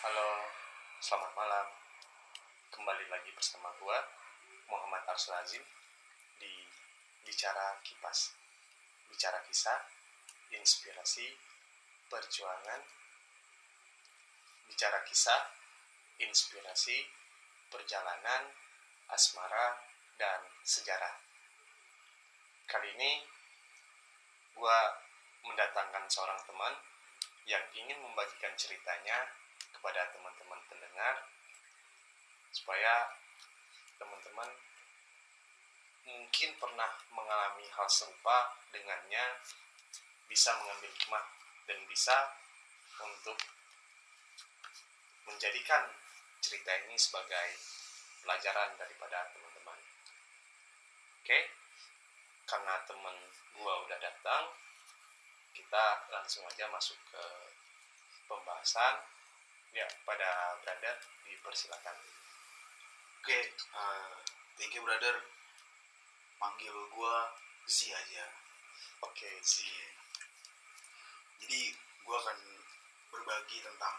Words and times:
Halo, 0.00 0.48
selamat 0.96 1.28
malam. 1.36 1.68
Kembali 2.72 3.04
lagi 3.12 3.36
bersama 3.36 3.68
gua 3.76 4.00
Muhammad 4.72 5.04
Arsul 5.04 5.36
Azim 5.36 5.60
di 6.40 6.64
Bicara 7.20 7.76
Kipas. 7.84 8.32
Bicara 9.12 9.44
kisah, 9.44 9.76
inspirasi, 10.56 11.36
perjuangan. 12.08 12.80
Bicara 14.72 15.04
kisah, 15.04 15.52
inspirasi, 16.16 17.04
perjalanan, 17.68 18.56
asmara, 19.12 19.84
dan 20.16 20.48
sejarah. 20.64 21.12
Kali 22.64 22.88
ini 22.96 23.20
gua 24.56 24.96
mendatangkan 25.44 26.08
seorang 26.08 26.40
teman 26.48 26.72
yang 27.44 27.68
ingin 27.76 28.00
membagikan 28.00 28.56
ceritanya 28.56 29.39
kepada 29.74 30.10
teman-teman 30.14 30.60
pendengar 30.68 31.14
supaya 32.50 33.14
teman-teman 33.96 34.50
mungkin 36.06 36.50
pernah 36.58 36.90
mengalami 37.14 37.66
hal 37.70 37.86
serupa 37.86 38.58
dengannya 38.74 39.38
bisa 40.26 40.50
mengambil 40.62 40.90
hikmah 40.90 41.26
dan 41.66 41.78
bisa 41.86 42.16
untuk 43.00 43.38
menjadikan 45.26 45.86
cerita 46.42 46.72
ini 46.86 46.96
sebagai 46.98 47.48
pelajaran 48.24 48.74
daripada 48.74 49.30
teman-teman. 49.30 49.78
Oke, 51.22 51.38
karena 52.48 52.74
teman 52.88 53.16
gua 53.54 53.74
udah 53.86 53.98
datang, 54.02 54.50
kita 55.54 55.84
langsung 56.10 56.42
aja 56.48 56.66
masuk 56.72 56.98
ke 57.10 57.24
pembahasan. 58.26 59.19
Ya, 59.70 59.86
pada 60.02 60.58
brother 60.66 60.96
dipersilakan. 61.22 61.96
Oke, 63.22 63.38
eh, 63.54 64.10
thank 64.58 64.74
you 64.74 64.82
brother. 64.82 65.22
Panggil 66.42 66.74
gua 66.90 67.30
Z 67.70 67.94
aja. 67.94 68.26
Oke, 69.06 69.30
Z. 69.44 69.62
Jadi 71.38 71.70
gua 72.02 72.18
akan 72.18 72.38
berbagi 73.14 73.62
tentang 73.62 73.96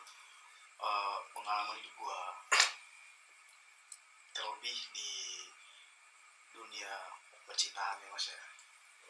eh, 0.82 1.18
pengalaman 1.32 1.80
hidup 1.80 1.94
gua. 1.96 2.20
Terlebih 4.36 4.80
di 4.92 5.12
dunia 6.52 6.92
percintaan 7.48 8.04
ya 8.04 8.10
mas 8.12 8.28
ya. 8.28 8.42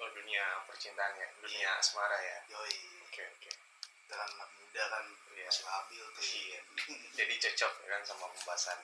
Oh, 0.01 0.09
dunia 0.13 0.65
percintaan 0.65 1.13
ya, 1.13 1.27
dunia 1.41 1.69
asmara 1.77 2.17
ya. 2.21 2.37
Yoi, 2.53 2.77
Oke, 3.05 3.21
oke. 3.37 3.70
Kita 4.11 4.27
kan 4.27 4.31
anak 4.35 4.51
muda 4.59 4.83
kan 4.91 5.05
Iya. 5.31 5.47
masih 5.47 5.63
labil 5.71 6.03
tuh. 6.03 6.23
Iya. 6.27 6.59
Jadi 7.15 7.33
cocok 7.47 7.73
ya 7.79 7.87
kan 7.95 8.01
sama 8.03 8.27
pembahasan 8.35 8.79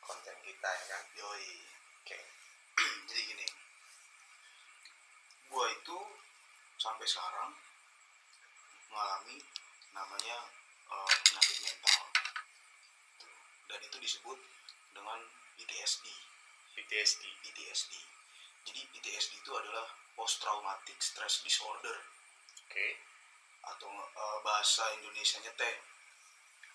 konten 0.00 0.36
kita 0.40 0.64
ya 0.72 0.84
kan. 0.88 1.04
Yoi. 1.12 1.60
Oke. 2.00 2.16
Jadi 3.12 3.20
gini, 3.20 3.46
gua 5.52 5.68
itu 5.68 5.98
sampai 6.80 7.04
sekarang 7.04 7.52
mengalami 8.88 9.44
namanya 9.92 10.40
eh, 10.88 11.14
penyakit 11.20 11.58
mental, 11.68 12.02
dan 13.68 13.80
itu 13.84 13.96
disebut 14.00 14.40
dengan 14.96 15.20
PTSD. 15.60 16.08
PTSD. 16.80 17.22
PTSD. 17.44 17.92
Jadi 18.72 18.80
PTSD 18.88 19.36
itu 19.36 19.52
adalah 19.52 19.84
post 20.16 20.40
traumatic 20.40 20.96
stress 20.96 21.44
disorder 21.44 22.08
Oke. 22.64 23.11
Atau 23.62 23.88
eh, 23.90 24.38
bahasa 24.42 24.84
Indonesianya 24.98 25.52
teh 25.54 25.74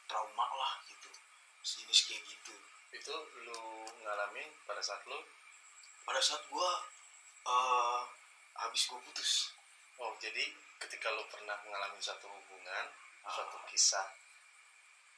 trauma 0.08 0.48
lah 0.56 0.74
gitu, 0.88 1.10
sejenis 1.64 2.00
kayak 2.08 2.24
gitu. 2.26 2.54
Itu 2.96 3.16
lu 3.44 3.62
ngalamin 4.04 4.48
pada 4.64 4.80
saat 4.80 5.04
lu 5.08 5.20
Pada 6.08 6.24
saat 6.24 6.40
gua 6.48 6.72
eh 7.48 8.02
habis 8.58 8.88
gua 8.88 9.00
putus, 9.04 9.52
Oh, 9.98 10.14
jadi 10.22 10.54
ketika 10.78 11.10
lu 11.10 11.26
pernah 11.28 11.58
mengalami 11.66 11.98
suatu 11.98 12.30
hubungan, 12.30 12.86
Ah. 13.26 13.34
suatu 13.34 13.58
kisah 13.68 14.08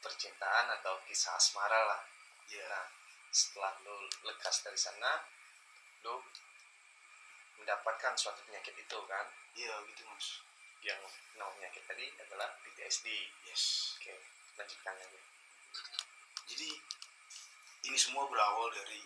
percintaan 0.01 0.65
atau 0.79 0.97
kisah 1.05 1.35
asmara 1.35 1.77
lah. 1.85 2.01
ya 2.49 2.63
Nah, 2.65 2.87
setelah 3.29 3.75
lu 3.85 4.09
lekas 4.25 4.65
dari 4.65 4.79
sana, 4.79 5.21
lu 6.01 6.17
mendapatkan 7.61 8.17
suatu 8.17 8.41
penyakit 8.47 8.73
itu 8.73 8.97
kan, 9.05 9.25
iya 9.53 9.77
gitu 9.85 10.01
mas. 10.09 10.41
Yang 10.83 11.01
nama 11.35 11.51
penyakit 11.59 11.83
tadi 11.83 12.07
adalah 12.23 12.47
PTSD. 12.63 13.07
Yes. 13.47 13.95
Oke, 13.99 14.15
lanjutkan 14.55 14.95
lagi. 14.95 15.19
Jadi 16.47 16.69
ini 17.91 17.97
semua 17.99 18.27
berawal 18.31 18.71
dari 18.71 19.03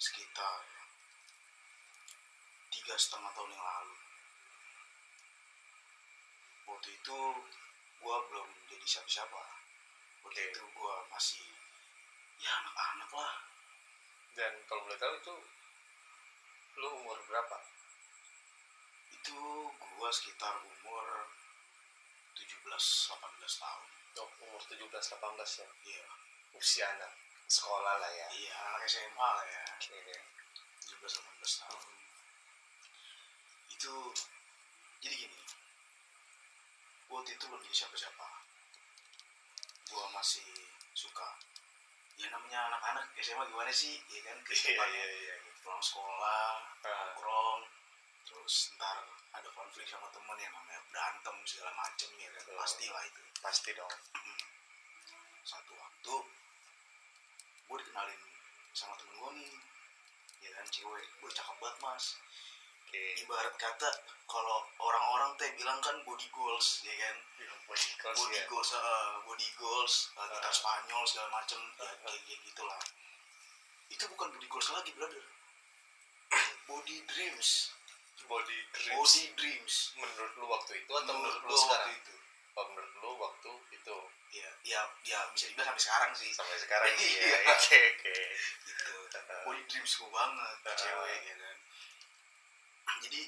sekitar 0.00 0.64
tiga 2.72 2.94
setengah 2.96 3.32
tahun 3.32 3.52
yang 3.52 3.64
lalu. 3.64 3.96
Waktu 6.70 6.88
itu 6.94 7.18
gua 8.04 8.16
belum 8.28 8.48
jadi 8.68 8.86
siapa-siapa. 8.86 9.42
Waktu 10.24 10.40
Oke. 10.40 10.50
itu 10.52 10.62
gua 10.76 10.94
masih 11.12 11.48
ya 12.40 12.52
anak-anak 12.64 13.10
lah. 13.16 13.34
Dan 14.36 14.52
kalau 14.68 14.84
boleh 14.84 14.96
tahu 15.00 15.14
itu 15.20 15.34
lu 16.80 16.88
umur 17.04 17.18
berapa? 17.28 17.58
Sekitar 20.10 20.58
umur 20.60 21.06
17-18 22.34 23.62
tahun. 23.62 23.86
Oh, 24.20 24.28
umur 24.44 24.60
17-18 24.60 25.62
ya. 25.62 25.66
Iya, 25.86 26.04
Usia 26.54 26.86
anak 26.90 27.12
sekolah 27.46 27.98
lah 27.98 28.10
ya. 28.10 28.26
iya 28.30 28.54
anak 28.70 28.84
SMA 28.86 29.08
lah 29.34 29.46
ya. 29.46 29.64
Oke. 29.74 29.96
17-18 31.00 31.62
tahun 31.64 31.86
itu 33.70 33.94
jadi 35.00 35.14
gini 35.24 35.40
waktu 37.08 37.32
itu 37.32 37.44
belum 37.48 37.62
jadi 37.64 37.76
siapa-siapa 37.80 38.26
gua 39.88 40.04
masih 40.12 40.44
suka 40.92 41.40
ya 42.20 42.28
namanya 42.28 42.68
anak-anak 42.68 43.08
SMA 43.16 43.48
gimana 43.48 43.72
sih 43.72 43.96
ya 44.12 44.20
kan 44.20 44.36
Iya, 44.36 44.44
kehidupannya 44.44 45.00
iya, 45.00 45.32
iya. 45.32 45.52
pulang 45.64 45.80
sekolah 45.80 46.60
Ah. 46.84 46.92
nongkrong 47.08 47.60
terus 48.28 48.76
ntar 48.76 49.00
ada 49.30 49.48
konflik 49.50 49.86
sama 49.86 50.10
temen 50.10 50.36
yang 50.36 50.50
namanya 50.50 50.80
berantem 50.86 51.36
segala 51.44 51.70
macem 51.76 52.10
ya 52.16 52.28
kan 52.30 52.42
Betul. 52.42 52.56
pastilah 52.56 53.02
itu 53.04 53.20
Pasti 53.40 53.70
dong. 53.72 53.92
satu 55.50 55.72
waktu 55.72 56.14
gue 57.64 57.76
dikenalin 57.80 58.20
sama 58.72 58.94
temen 58.94 59.14
gue 59.14 59.30
nih 59.38 59.52
ya 60.40 60.50
kan 60.52 60.66
cewek 60.66 61.04
gue 61.16 61.30
cakep 61.30 61.56
banget 61.56 61.78
mas 61.80 62.04
Oke. 62.82 63.02
ibarat 63.22 63.54
kata 63.54 63.88
kalau 64.26 64.66
orang-orang 64.76 65.30
teh 65.36 65.50
bilang 65.54 65.78
kan 65.78 65.94
body 66.02 66.26
goals 66.30 66.82
ya 66.82 66.94
kan 66.98 67.16
Body 67.70 67.94
goals 68.02 68.18
body 68.18 68.34
ya. 68.34 68.44
goals 68.46 68.70
eh, 68.74 69.10
body 69.22 69.48
goals 69.54 69.94
eh, 70.12 70.26
gitar 70.26 70.42
Ah. 70.44 70.54
Spanyol 70.54 71.02
segala 71.06 71.28
macem 71.32 71.60
ya 71.78 71.86
Ah. 71.86 71.94
kayak 72.02 72.20
kayak 72.26 72.40
gitulah 72.44 72.80
itu 73.88 74.04
bukan 74.08 74.28
body 74.28 74.46
goals 74.46 74.68
lagi 74.70 74.90
brother 74.92 75.22
body 76.68 76.96
dreams 77.06 77.70
Body 78.26 78.58
dreams. 78.70 78.94
body 78.94 79.24
dreams 79.34 79.74
Menurut 79.94 80.32
lu 80.34 80.46
waktu 80.46 80.72
itu 80.78 80.92
atau 80.92 81.12
menurut, 81.12 81.40
lu 81.40 81.46
gua 81.46 81.56
sekarang? 81.56 81.80
waktu 81.80 81.92
itu 81.96 82.14
Oh, 82.52 82.64
menurut 82.68 82.92
lu 82.94 83.10
waktu 83.16 83.50
itu 83.72 83.96
ya 84.30 84.50
ya 84.62 84.80
ya 85.02 85.18
bisa 85.30 85.46
dibilang 85.46 85.70
sampai 85.70 85.82
sekarang 85.82 86.10
sih 86.12 86.30
sampai 86.30 86.56
sekarang 86.56 86.92
sih 86.92 87.10
ya. 87.18 87.24
Iya. 87.24 87.38
Oke, 87.50 87.78
oke. 87.90 88.14
gitu 88.62 88.94
body 89.42 89.62
dreams 89.66 89.92
gue 89.92 90.08
banget 90.08 90.56
Ah. 90.62 90.76
cewek 90.76 91.18
ya 91.24 91.34
kan 91.34 91.56
jadi 93.00 93.20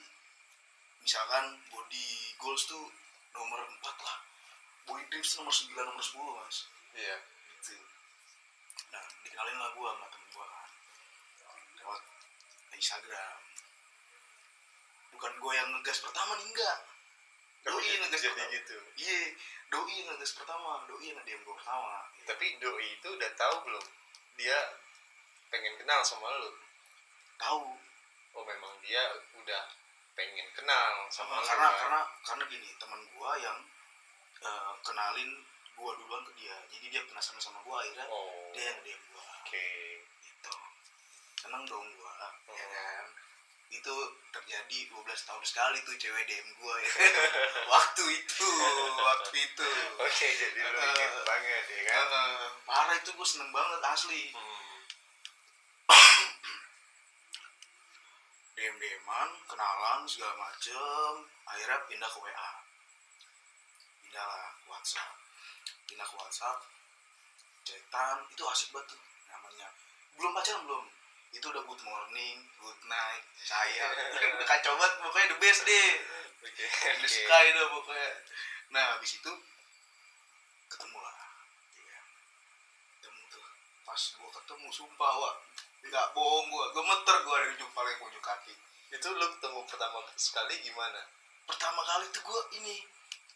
misalkan 1.00 1.44
body 1.66 2.06
goals 2.36 2.62
tuh 2.64 2.86
nomor 3.32 3.58
4 3.64 3.82
lah 3.98 4.18
body 4.84 5.02
dreams 5.08 5.28
tuh 5.28 5.40
nomor 5.40 5.50
9 5.50 5.74
nomor 5.80 6.02
10 6.02 6.38
mas 6.38 6.56
Iya. 6.92 7.16
gitu 7.56 7.74
nah 8.90 9.02
dikenalin 9.22 9.56
lah 9.56 9.70
gue 9.72 9.88
sama 9.88 10.06
temen 10.06 10.28
gue 10.28 10.44
kan 10.44 10.70
lewat 11.76 12.00
Instagram 12.72 13.38
bukan 15.12 15.32
gue 15.32 15.52
yang 15.52 15.68
ngegas 15.70 15.98
pertama 16.00 16.32
nih 16.34 16.46
enggak 16.48 16.78
doi 17.62 17.78
yang 17.86 18.02
ngegas 18.02 18.20
jadi 18.20 18.32
pertama 18.34 18.52
gitu. 18.52 18.76
iya 18.98 19.18
doi 19.70 19.92
yang 19.94 20.06
ngegas 20.10 20.32
pertama 20.34 20.70
doi 20.84 21.04
yang 21.04 21.16
nge-DM 21.16 21.40
gue 21.40 21.54
pertama 21.54 21.88
ya. 22.18 22.24
Tapi 22.26 22.46
doi 22.58 22.86
itu 22.90 23.08
udah 23.08 23.30
tahu 23.32 23.54
belum? 23.62 23.84
Dia 24.34 24.58
pengen 25.48 25.74
kenal 25.76 26.00
sama 26.02 26.26
lu. 26.38 26.50
tahu 27.36 27.74
Oh, 28.32 28.44
memang 28.48 28.72
dia 28.80 29.02
udah 29.34 29.62
pengen 30.12 30.48
kenal 30.52 31.04
sama 31.06 31.36
lu. 31.36 31.44
karena 31.44 31.68
kan? 31.68 31.78
karena 31.78 32.00
karena 32.22 32.44
gini 32.46 32.68
teman 32.76 33.00
gua 33.12 33.36
yang 33.36 33.58
eh, 34.40 34.72
kenalin 34.80 35.30
gua 35.74 35.92
duluan 35.94 36.24
ke 36.24 36.32
dia 36.36 36.56
jadi 36.66 36.86
dia 36.88 37.02
penasaran 37.04 37.36
sama 37.38 37.60
gua 37.60 37.78
akhirnya 37.78 38.08
Oh. 38.08 38.48
dia 38.50 38.72
yang 38.72 38.80
dia 38.80 38.96
gua 39.06 39.20
Oke. 39.38 39.68
gitu 40.22 40.54
seneng 41.38 41.62
dong 41.64 41.86
gua 41.94 42.12
ya 42.16 42.28
Oh. 42.48 42.56
kan 42.56 43.06
itu 43.72 43.94
terjadi 44.30 44.78
12 44.92 45.00
tahun 45.00 45.42
sekali 45.42 45.80
tuh 45.82 45.96
cewek 45.96 46.24
DM 46.28 46.48
gua 46.60 46.76
ya. 46.76 46.92
Waktu 47.72 48.04
itu 48.12 48.50
waktu 49.00 49.36
itu. 49.40 49.68
Oke, 49.96 50.28
jadi 50.28 50.60
lu 50.60 50.76
Eh, 50.76 50.88
inget 50.92 51.12
banget 51.24 51.64
ya 51.66 51.80
kan? 51.88 52.06
parah 52.62 52.96
itu 52.96 53.10
gue 53.10 53.24
seneng 53.26 53.48
banget 53.48 53.80
asli. 53.82 54.22
Hmm. 54.32 56.28
DM 58.52 58.74
DMan 58.76 59.28
kenalan 59.48 60.00
segala 60.04 60.34
macem. 60.38 61.12
Akhirnya 61.48 61.78
pindah 61.88 62.08
ke 62.08 62.18
WA 62.20 62.50
pindah 64.02 64.24
lah 64.28 64.46
ke 64.54 64.68
WhatsApp. 64.68 65.12
Pindah 65.88 66.04
ke 66.04 66.14
WhatsApp 66.14 66.58
chatan. 67.64 68.16
Itu 68.28 68.44
asik 68.46 68.68
banget 68.70 68.92
tuh 68.92 69.00
namanya. 69.26 69.68
Belum 70.20 70.36
pacaran 70.36 70.62
belum 70.68 70.84
itu 71.32 71.46
udah 71.48 71.64
good 71.64 71.82
morning 71.84 72.36
good 72.60 72.80
night 72.86 73.24
saya 73.42 73.88
udah 73.88 74.46
kacau 74.50 74.72
banget 74.78 74.94
pokoknya 75.02 75.26
the 75.34 75.38
best 75.42 75.62
deh. 75.66 75.90
Oke. 76.42 76.62
the 76.62 76.94
Oke. 77.02 77.08
sky 77.10 77.44
dah 77.54 77.66
pokoknya. 77.70 78.08
Nah 78.70 78.84
habis 78.96 79.18
itu 79.18 79.32
ketemu 80.70 80.98
lah. 81.02 81.14
Iya. 81.74 82.00
ketemu 82.98 83.22
tuh. 83.34 83.46
Pas 83.82 84.02
gua 84.18 84.30
ketemu 84.30 84.66
sumpah 84.70 85.12
wah 85.18 85.34
nggak 85.82 86.06
bohong 86.14 86.46
gua. 86.54 86.64
Gemeter 86.70 87.16
gua 87.26 87.36
dari 87.42 87.52
ujung 87.58 87.72
paling 87.74 87.94
ke 87.98 88.04
ujung 88.06 88.24
kaki. 88.24 88.54
Itu 88.94 89.08
lu 89.10 89.26
ketemu 89.38 89.58
pertama 89.66 89.98
sekali 90.14 90.54
gimana? 90.62 91.02
pertama 91.42 91.82
kali 91.82 92.06
tuh 92.14 92.22
gua 92.22 92.40
ini. 92.54 92.86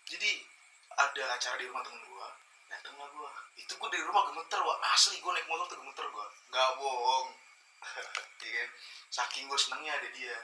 Jadi 0.06 0.46
ada 0.94 1.22
acara 1.34 1.58
di 1.58 1.66
rumah 1.66 1.82
temen 1.82 2.00
gua. 2.06 2.30
Dateng 2.70 2.94
lah 2.94 3.10
gua. 3.10 3.30
Itu 3.58 3.74
gua 3.74 3.90
dari 3.90 4.06
rumah 4.06 4.22
gemeter 4.30 4.62
wah 4.62 4.78
asli 4.94 5.18
gua 5.18 5.34
naik 5.34 5.50
motor 5.50 5.66
tuh 5.66 5.82
gemeter 5.82 6.06
gua. 6.14 6.26
Nggak 6.54 6.70
bohong 6.78 7.45
iya 8.46 8.52
kan? 8.64 8.70
Saking 9.10 9.44
gua 9.48 9.58
senangnya 9.60 9.92
ada 9.96 10.08
dia. 10.12 10.36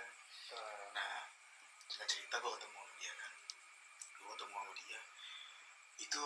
Nah 0.93 1.23
cerita 1.93 2.08
cerita 2.08 2.37
gue 2.40 2.52
ketemu 2.56 2.76
sama 2.81 2.93
dia 2.99 3.12
kan. 3.14 3.32
Gue 4.17 4.32
ketemu 4.32 4.55
sama 4.56 4.73
dia. 4.81 5.00
Itu 6.00 6.23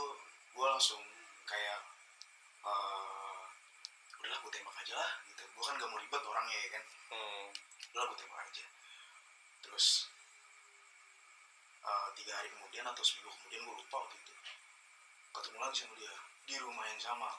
gue 0.56 0.66
langsung 0.66 1.02
kayak 1.46 1.80
eh 2.66 3.40
udahlah 4.22 4.38
gue 4.40 4.52
tembak 4.54 4.76
aja 4.82 4.94
lah 4.94 5.10
gitu. 5.26 5.42
Gue 5.42 5.64
kan 5.66 5.74
gak 5.78 5.90
mau 5.90 5.98
ribet 5.98 6.22
orangnya 6.22 6.58
ya 6.58 6.68
kan? 6.70 6.84
Hmm. 7.10 7.46
udahlah 7.90 8.06
gue 8.14 8.18
tembak 8.22 8.40
aja. 8.46 8.66
Terus 9.66 9.86
eh, 11.82 12.08
tiga 12.18 12.32
hari 12.38 12.48
kemudian 12.54 12.84
atau 12.86 13.02
seminggu 13.02 13.30
kemudian 13.34 13.62
gue 13.66 13.76
lupa 13.82 13.96
waktu 14.06 14.16
itu. 14.22 14.32
Ketemu 15.34 15.58
lagi 15.58 15.76
sama 15.82 15.94
dia. 15.98 16.14
Di 16.46 16.56
rumah 16.62 16.84
yang 16.86 17.02
sama 17.02 17.30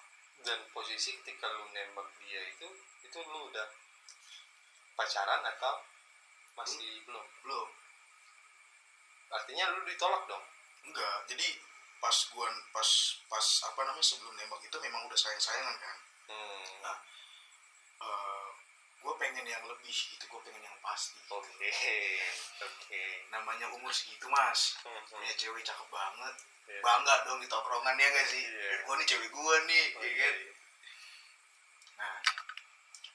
Dan 0.45 0.59
posisi 0.73 1.17
ketika 1.21 1.49
lu 1.53 1.69
nembak 1.73 2.07
dia 2.21 2.41
itu, 2.45 2.67
itu 3.03 3.17
lu 3.17 3.49
udah 3.49 3.67
pacaran 4.97 5.41
atau 5.45 5.81
masih 6.57 7.01
belum? 7.05 7.25
belum. 7.45 7.69
Artinya 9.33 9.73
lu 9.77 9.85
ditolak 9.85 10.23
dong? 10.25 10.43
enggak. 10.87 11.17
Jadi 11.29 11.47
pas 11.97 12.15
gua 12.31 12.47
pas 12.71 12.89
pas 13.27 13.47
apa 13.67 13.81
namanya 13.83 14.05
sebelum 14.05 14.33
nembak 14.37 14.61
itu 14.63 14.77
memang 14.79 15.03
udah 15.09 15.19
sayang 15.19 15.41
sayangan 15.41 15.75
kan? 15.81 15.97
Hmm. 16.27 16.71
Nah, 16.83 16.97
gue 19.07 19.13
pengen 19.15 19.47
yang 19.47 19.63
lebih 19.63 19.95
gitu. 19.95 20.23
Gue 20.27 20.41
pengen 20.43 20.63
yang 20.67 20.79
pasti. 20.83 21.15
Oke, 21.31 21.71
oke. 22.59 23.03
namanya 23.31 23.71
umur 23.71 23.91
segitu 23.95 24.27
mas. 24.27 24.75
Hmm, 24.83 24.99
punya 25.07 25.31
cewek 25.39 25.63
cakep 25.63 25.87
banget 25.87 26.35
Iya. 26.67 26.81
bangga 26.81 27.15
dong 27.23 27.39
di 27.39 27.47
tongkrongan 27.47 27.95
ya 27.95 28.07
gak 28.09 28.27
sih 28.27 28.43
Iya. 28.43 28.83
gue 28.83 28.93
nih 28.93 29.07
cewek 29.07 29.29
gue 29.29 29.55
nih 29.65 29.85
Oh, 29.89 30.01
ya 30.01 30.05
iya, 30.05 30.15
kan 30.19 30.33
iya. 30.35 30.51
nah 31.95 32.15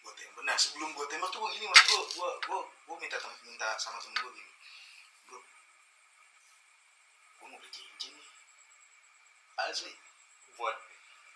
gue 0.02 0.12
tembak 0.14 0.42
nah 0.42 0.56
sebelum 0.56 0.90
gue 0.90 1.06
tembak 1.06 1.28
tuh 1.28 1.38
gue 1.38 1.50
gini 1.52 1.66
mas 1.66 1.82
gue 1.84 2.00
gue 2.10 2.30
gue 2.42 2.58
gue 2.82 2.96
minta 2.98 3.16
minta 3.42 3.68
sama 3.76 3.98
temen 3.98 4.16
gue 4.18 4.32
gini 4.32 4.50
bro 5.24 5.38
gue 7.34 7.46
mau 7.46 7.56
beli 7.56 7.70
cincin 7.70 8.12
nih 8.12 8.28
asli 9.62 9.92
Buat 10.52 10.76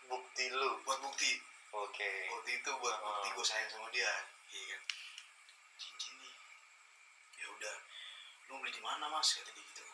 bukti 0.06 0.44
lu. 0.50 0.70
buat 0.82 0.98
bukti 1.00 1.40
Oke. 1.72 2.10
waktu 2.30 2.50
itu 2.54 2.70
buat 2.74 2.94
Ah. 2.94 3.00
bukti 3.02 3.28
gue 3.30 3.44
sayang 3.44 3.69
sama 3.69 3.88
dia 3.90 4.12
iya 4.48 4.64
kan 4.72 4.82
cincin 5.76 6.12
nih 6.16 6.32
ya 7.36 7.46
udah 7.50 7.76
lu 8.46 8.56
beli 8.58 8.70
di 8.70 8.80
mana 8.80 9.06
mas 9.06 9.30
kata 9.30 9.48
dia 9.48 9.60
gitu. 9.62 9.84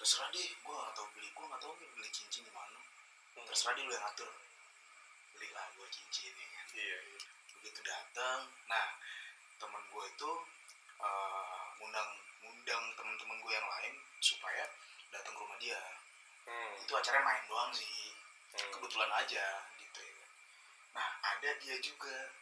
Terserah 0.00 0.28
deh 0.32 0.48
gue 0.56 0.74
gak 0.74 0.92
tau 0.96 1.06
beli 1.12 1.28
gue 1.28 1.44
gak 1.44 1.60
tau 1.60 1.72
beli 1.76 2.08
cincin 2.10 2.40
di 2.40 2.52
mana 2.52 2.78
Hmm. 3.30 3.44
terserah 3.46 3.76
deh 3.76 3.84
lu 3.84 3.92
yang 3.92 4.02
atur 4.02 4.30
belilah 5.32 5.66
gue 5.70 5.86
cincin 5.88 6.32
ya 6.32 6.46
kan 6.50 6.66
Iya, 6.72 6.98
iya. 7.04 7.20
begitu 7.54 7.80
datang 7.82 8.40
nah 8.66 8.96
temen 9.54 9.82
gue 9.86 10.04
itu 10.08 10.30
eh, 10.98 11.60
ngundang 11.76 12.08
ngundang 12.40 12.84
temen-temen 12.92 13.36
gue 13.38 13.52
yang 13.52 13.68
lain 13.70 13.94
supaya 14.18 14.64
datang 15.10 15.32
ke 15.32 15.40
rumah 15.40 15.58
dia 15.58 15.80
Hmm. 16.40 16.72
itu 16.76 16.90
acaranya 16.90 17.22
main 17.22 17.44
doang 17.46 17.70
sih 17.70 18.16
Hmm. 18.50 18.72
kebetulan 18.72 19.12
aja 19.14 19.46
gitu 19.78 20.00
ya 20.00 20.12
kan. 20.16 20.30
nah 20.90 21.08
ada 21.28 21.50
dia 21.56 21.76
juga 21.78 22.32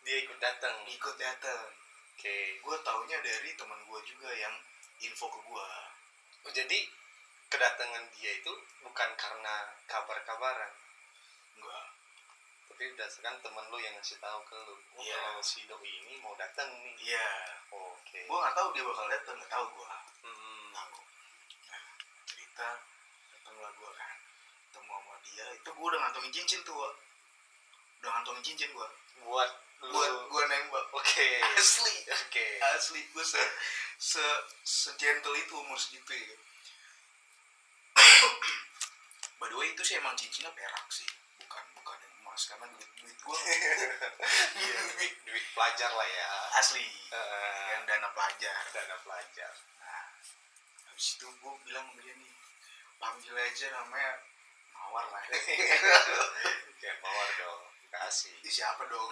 Dia 0.00 0.24
ikut 0.24 0.38
datang. 0.40 0.86
ikut 0.88 1.16
datang 1.18 1.68
Oke. 2.14 2.56
gue 2.56 2.76
taunya 2.80 3.18
dari 3.20 3.50
teman 3.52 3.76
gue 3.84 4.00
juga 4.02 4.30
yang 4.32 4.54
info 5.00 5.26
ke 5.28 5.40
gue 5.42 5.68
Oh, 6.46 6.52
jadi 6.54 6.78
kedatangan 7.48 8.04
dia 8.12 8.30
itu 8.34 8.52
bukan 8.80 9.10
karena 9.14 9.54
kabar-kabaran, 9.86 10.72
enggak 11.54 11.84
tapi 12.68 12.94
berdasarkan 12.94 13.34
temen 13.40 13.64
lu 13.68 13.78
yang 13.78 13.90
ngasih 13.92 14.18
tahu 14.18 14.38
ke 14.44 14.54
lu. 14.54 14.74
Oh, 14.94 15.02
Iya. 15.02 15.18
kalau 15.18 15.42
si 15.42 15.66
doi 15.66 15.82
ini 15.82 16.14
mau 16.18 16.30
datang 16.34 16.70
nih. 16.78 16.94
iya 17.02 17.28
Oke. 17.68 18.22
gue 18.22 18.38
nggak 18.38 18.54
tahu 18.54 18.68
dia 18.70 18.82
bakal 18.82 19.06
datang 19.08 19.34
nggak 19.34 19.50
tahu 19.50 19.66
gue 19.68 19.88
Hmm. 20.22 20.68
tahu 20.70 20.98
nah 21.66 21.84
cerita 22.24 22.68
datanglah 23.28 23.70
gue 23.72 23.90
kan 23.92 24.14
ketemu 24.62 24.92
sama 24.94 25.14
dia 25.24 25.46
itu 25.52 25.68
gue 25.68 25.86
udah 25.86 26.00
ngantongin 26.00 26.32
cincin 26.32 26.60
tuh 26.62 26.76
udah 27.98 28.10
ngantongin 28.12 28.42
cincin 28.44 28.70
gue 28.70 28.88
Buat 29.20 29.50
lu. 29.82 29.90
buat 29.90 30.10
gue 30.28 30.42
nembak 30.46 30.84
Oke. 30.92 31.26
asli 31.58 31.96
Oke. 32.06 32.46
asli 32.72 33.00
gue 33.04 33.24
se 33.24 33.42
se 33.98 34.22
segentle 34.62 35.34
itu 35.34 35.54
umur 35.56 35.74
segitu 35.74 36.14
ya 36.14 36.36
by 39.38 39.46
the 39.46 39.56
way 39.56 39.68
itu 39.70 39.82
sih 39.84 39.96
emang 39.98 40.14
cincinnya 40.18 40.50
perak 40.52 40.86
sih. 40.90 41.06
Bukan 41.38 41.64
bukan 41.78 41.96
yang 42.02 42.14
emas 42.22 42.42
karena 42.46 42.66
duit 42.74 42.90
duit 42.98 43.16
gue 43.16 43.38
Iya, 44.60 44.78
duit, 44.92 45.14
duit 45.22 45.46
pelajar 45.54 45.90
lah 45.94 46.08
ya. 46.08 46.28
asli. 46.58 46.82
Eh, 46.84 47.64
yang 47.72 47.82
dana 47.86 48.08
pelajar. 48.12 48.58
Dana 48.74 48.96
pelajar. 49.00 49.52
nah 49.78 50.06
habis 50.90 51.14
itu 51.14 51.26
gue 51.28 51.52
bilang 51.64 51.86
sama 51.88 52.00
dia 52.02 52.14
nih 52.14 52.32
panggil 52.98 53.34
aja 53.38 53.66
namanya 53.72 54.12
mawar 54.74 55.06
lah. 55.08 55.22
Jangan 56.82 56.98
mawar 56.98 57.28
dong. 57.38 57.62
Kasih. 57.88 58.34
Ih, 58.42 58.52
siapa 58.52 58.82
dong? 58.86 59.10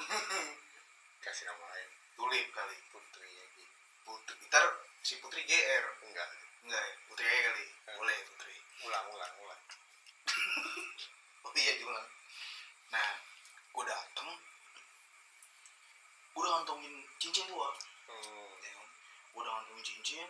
Kasih 1.25 1.46
nama 1.46 1.64
lain. 1.70 1.88
tulip 2.16 2.46
kali. 2.50 2.76
Putri 2.90 3.28
ya 3.28 3.44
putri 4.06 4.34
ntar 4.46 4.62
si 5.02 5.18
putri 5.18 5.42
gr 5.42 5.84
Enggak. 6.02 6.28
enggak 6.62 6.82
ya? 6.82 6.94
Putri 7.06 7.26
aja 7.26 7.40
kali. 7.50 7.64
Boleh 7.96 8.18
putri 8.26 8.55
Ulang, 8.85 9.06
ulang, 9.09 9.35
ulang. 9.40 9.62
oh 11.47 11.52
iya 11.56 11.73
juga 11.80 12.02
nah 12.92 13.11
gue 13.73 13.85
dateng 13.88 14.30
gue 16.37 16.40
udah 16.45 16.52
ngantongin 16.61 16.92
cincin 17.16 17.49
gua. 17.49 17.73
Hmm. 18.04 18.52
ya 18.61 18.71
kan? 18.76 18.87
Gue 19.33 19.40
udah 19.40 19.52
ngantongin 19.56 19.85
cincin 19.85 20.28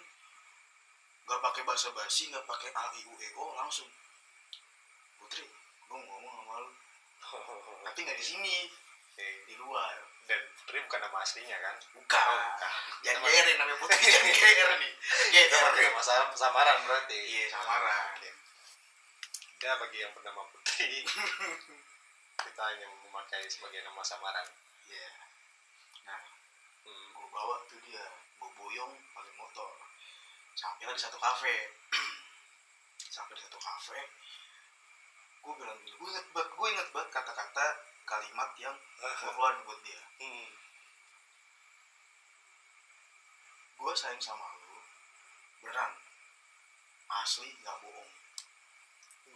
gak 1.26 1.42
pakai 1.42 1.66
basa 1.66 1.90
basi 1.90 2.30
gak 2.30 2.46
pakai 2.46 2.70
a 2.70 2.84
i 2.94 3.02
u 3.10 3.14
e 3.18 3.28
o 3.34 3.44
langsung. 3.58 3.90
Putri 5.18 5.42
gue 5.50 5.98
ngomong 5.98 6.34
sama 6.38 6.54
lu. 6.62 6.70
Tapi 7.90 7.98
nggak 8.06 8.18
di 8.22 8.26
sini 8.26 8.54
Di 9.16 9.54
luar 9.56 9.96
Dan 10.26 10.42
Putri 10.54 10.82
bukan 10.82 11.00
nama 11.00 11.18
aslinya 11.20 11.56
kan? 11.56 11.76
bukan 11.92 12.18
Oh, 12.20 12.36
bukan. 12.50 12.70
jangan 13.00 13.22
Nama- 13.22 13.30
GR 13.32 13.48
namanya 13.56 13.78
putri 13.78 14.02
jangan 14.04 14.26
GR 14.28 14.70
nih 14.76 14.92
GR 15.30 15.48
nama 15.86 16.02
sam- 16.02 16.34
samaran 16.34 16.76
berarti. 16.82 17.14
Iya, 17.16 17.46
samaran. 17.48 18.06
Oke. 18.12 18.30
Ya 19.56 19.72
bagi 19.76 19.98
yang 19.98 20.12
bernama 20.12 20.42
Putri 20.48 21.06
kita 22.44 22.62
hanya 22.64 22.86
memakai 23.00 23.46
sebagai 23.46 23.80
nama 23.80 24.02
samaran. 24.02 24.46
Iya. 24.84 25.08
nah 26.02 26.20
Hmm. 26.82 27.06
gue 27.12 27.26
bawa 27.28 27.62
tuh 27.64 27.78
dia 27.80 28.04
gue 28.36 28.50
boyong 28.52 28.94
pakai 29.10 29.32
motor 29.34 29.70
sampailah 30.52 30.90
di 30.90 31.00
satu 31.00 31.16
kafe 31.16 31.74
sampai 33.10 33.32
di 33.32 33.42
satu 33.42 33.58
kafe 33.58 33.98
gue 35.36 35.52
bilang 35.56 35.78
gini 35.80 35.94
gue 35.94 36.08
inget 36.08 36.26
banget 36.30 36.50
gue 36.52 36.66
inget 36.68 36.88
banget 36.90 37.10
kata-kata 37.12 37.66
kalimat 38.06 38.50
yang 38.56 38.76
gue 39.00 39.10
keluarin 39.28 39.60
buat 39.62 39.80
dia 39.82 40.00
Hmm. 40.16 40.48
gue 43.76 43.92
sayang 43.94 44.16
sama 44.18 44.46
lu 44.56 44.80
beneran 45.60 45.92
asli 47.12 47.50
nggak 47.54 47.76
bohong 47.78 48.10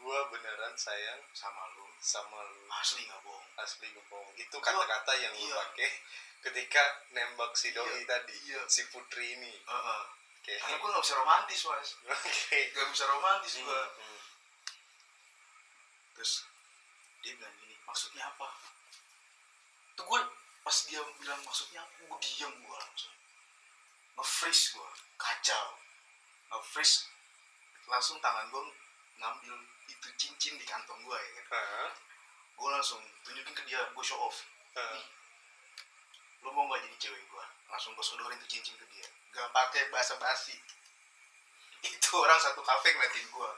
Gua 0.00 0.24
beneran 0.32 0.72
sayang 0.74 1.20
sama 1.30 1.60
lu 1.76 1.84
sama 2.00 2.40
lu. 2.40 2.64
asli 2.72 3.04
nggak 3.04 3.20
bohong 3.20 3.44
Asli 3.60 3.92
gue 3.92 4.00
bohong. 4.08 4.32
Itu 4.32 4.56
kata-kata 4.56 5.12
yang 5.14 5.36
lu 5.36 5.44
Iya. 5.44 5.60
pakai 5.60 5.90
ketika 6.48 6.80
nembak 7.12 7.52
si 7.52 7.76
doi 7.76 7.84
Iya, 7.84 8.08
tadi. 8.08 8.32
iya. 8.48 8.64
Si 8.64 8.88
Putri 8.88 9.36
ini. 9.36 9.52
Heeh. 9.52 10.02
Oke. 10.40 10.56
karena 10.56 10.80
gue 10.80 10.88
nggak 10.88 11.04
bisa 11.04 11.14
romantis 11.14 11.60
mas 11.68 11.88
Oke. 12.08 12.60
nggak 12.72 12.88
bisa 12.88 13.04
romantis 13.06 13.52
gue 13.60 13.82
Hmm. 14.00 14.20
terus 16.16 16.48
dia 17.20 17.32
bilang 17.36 17.54
gini 17.60 17.76
maksudnya 17.84 18.24
apa? 18.28 18.48
Tuh 19.96 20.04
gue 20.04 20.20
pas 20.64 20.76
dia 20.88 21.00
bilang 21.20 21.40
maksudnya 21.44 21.84
apa? 21.84 21.92
Gue 22.08 22.18
diam 22.20 22.52
gue 22.52 22.76
langsung. 22.76 23.14
Nge-freeze 24.16 24.76
gue 24.76 24.88
kacau. 25.20 25.66
Nge-freeze 26.52 27.08
langsung 27.88 28.16
tangan 28.24 28.48
gue 28.48 28.62
ngambil 29.20 29.54
itu 29.90 30.08
cincin 30.16 30.56
di 30.56 30.64
kantong 30.64 31.00
gue 31.04 31.18
ya 31.18 31.42
kan. 31.48 31.60
Hah? 31.60 31.92
gue 32.60 32.68
langsung 32.68 33.00
tunjukin 33.24 33.56
ke 33.56 33.62
dia 33.64 33.80
gue 33.80 34.04
show 34.04 34.20
off. 34.20 34.44
Hah? 34.76 34.84
nih 34.92 35.06
lu 36.40 36.48
mau 36.56 36.64
gak 36.72 36.80
jadi 36.84 36.96
cewek 37.08 37.20
gue 37.20 37.44
langsung 37.68 37.92
gue 37.92 38.04
sodorin 38.04 38.40
tuh 38.40 38.48
cincin 38.48 38.76
ke 38.76 38.86
dia. 38.92 39.08
Gak 39.32 39.48
pakai 39.52 39.88
bahasa 39.92 40.16
basi. 40.16 40.56
Itu 41.84 42.20
orang 42.20 42.40
satu 42.40 42.60
kafe 42.64 42.92
ngeliatin 42.92 43.28
gue 43.28 43.50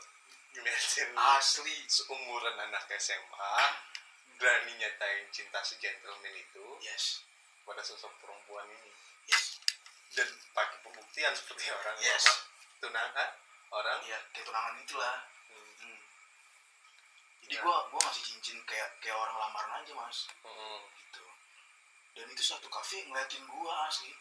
ngeliatin 0.53 1.11
asli 1.17 1.77
seumuran 1.89 2.57
anak 2.61 2.85
SMA 3.01 3.53
berani 4.37 4.73
nyatain 4.77 5.25
cinta 5.33 5.63
segentleman 5.65 6.35
itu 6.35 6.65
yes 6.83 7.25
pada 7.63 7.81
sosok 7.81 8.11
perempuan 8.21 8.67
ini 8.69 8.91
yes 9.31 9.59
dan 10.13 10.29
pakai 10.53 10.77
pembuktian 10.85 11.33
seperti 11.33 11.73
orang 11.73 11.97
Yes. 11.99 12.21
lama 12.27 12.37
tunangan 12.83 13.31
orang 13.73 14.01
ya 14.05 14.19
kayak 14.31 14.45
tunangan 14.45 14.77
itulah 14.79 15.17
Hmm. 15.53 15.73
Hmm. 15.85 15.99
Jadi 17.45 17.55
Ya. 17.57 17.61
gua 17.61 17.77
gua 17.93 18.01
ngasih 18.01 18.25
cincin 18.25 18.57
kayak 18.65 18.89
kayak 19.01 19.17
orang 19.17 19.37
lamaran 19.37 19.85
aja 19.85 19.93
mas, 19.93 20.29
Hmm. 20.41 20.81
gitu. 20.97 21.25
Dan 22.17 22.25
itu 22.29 22.41
satu 22.41 22.69
kafe 22.73 23.05
ngeliatin 23.05 23.45
gua 23.45 23.85
asli. 23.85 24.17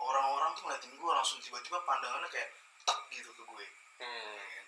Orang-orang 0.00 0.56
tuh 0.56 0.64
ngeliatin 0.64 0.96
gua 0.96 1.20
langsung 1.20 1.44
tiba-tiba 1.44 1.76
pandangannya 1.84 2.28
kayak 2.32 2.48
tak 2.84 2.96
gitu 3.12 3.28
ke 3.32 3.42
gue. 3.44 3.66
Hmm. 4.00 4.63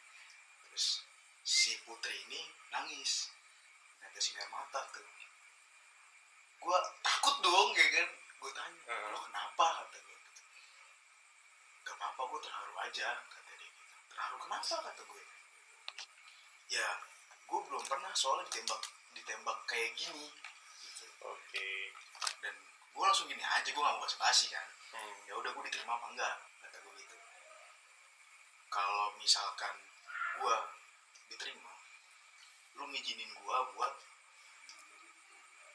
Terus 0.77 1.01
si 1.41 1.73
putri 1.89 2.13
ini 2.29 2.53
nangis, 2.69 3.33
netesin 3.97 4.37
air 4.37 4.45
mata 4.53 4.85
tuh. 4.93 5.01
Gua 6.61 6.77
takut 7.01 7.33
dong 7.41 7.73
ya 7.73 7.87
kan. 7.97 8.09
Gue 8.37 8.53
tanya, 8.53 8.77
Hmm. 8.85 9.17
lo 9.17 9.25
kenapa 9.25 9.89
kata 9.89 9.97
gue. 10.05 10.13
Gitu. 10.21 10.43
Gak 11.81 11.97
apa-apa 11.97 12.29
gue 12.29 12.41
terharu 12.45 12.75
aja 12.77 13.09
kata 13.25 13.51
dia 13.57 13.65
gitu. 13.73 13.81
Terharu 14.13 14.37
kenapa 14.37 14.75
kata 14.85 15.01
gue. 15.01 15.23
Ya, 16.69 16.89
gue 17.25 17.61
belum 17.73 17.85
pernah 17.89 18.13
soalnya 18.13 18.45
ditembak 18.53 18.81
ditembak 19.17 19.59
kayak 19.65 19.97
gini 19.97 20.29
gitu. 20.29 21.09
oke 21.25 21.69
Dan 22.45 22.53
gue 22.93 23.01
langsung 23.01 23.33
gini 23.33 23.41
aja, 23.41 23.65
gue 23.65 23.81
gak 23.81 23.95
mau 23.97 24.05
basa-basi 24.05 24.53
kan. 24.53 24.69
Hmm. 24.93 25.17
Ya 25.25 25.41
udah 25.41 25.57
gue 25.57 25.65
diterima 25.73 25.97
apa 25.97 26.13
enggak 26.13 26.37
kata 26.69 26.77
gue 26.85 26.93
gitu. 27.01 27.17
Kalau 28.69 29.17
misalkan 29.17 29.96
gue 30.37 30.57
diterima, 31.33 31.73
lu 32.77 32.85
ngizinin 32.93 33.31
gue 33.33 33.59
buat 33.77 33.95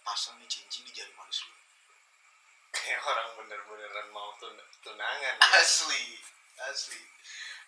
pasang 0.01 0.35
nih 0.41 0.49
cincin 0.49 0.83
di 0.83 0.91
jari 0.91 1.13
manis 1.13 1.45
lu. 1.45 1.53
kayak 2.71 2.99
orang 3.05 3.29
bener-beneran 3.37 4.07
mau 4.11 4.33
tun 4.41 4.55
tunangan 4.81 5.21
ya. 5.21 5.33
asli 5.61 6.17
asli 6.67 6.99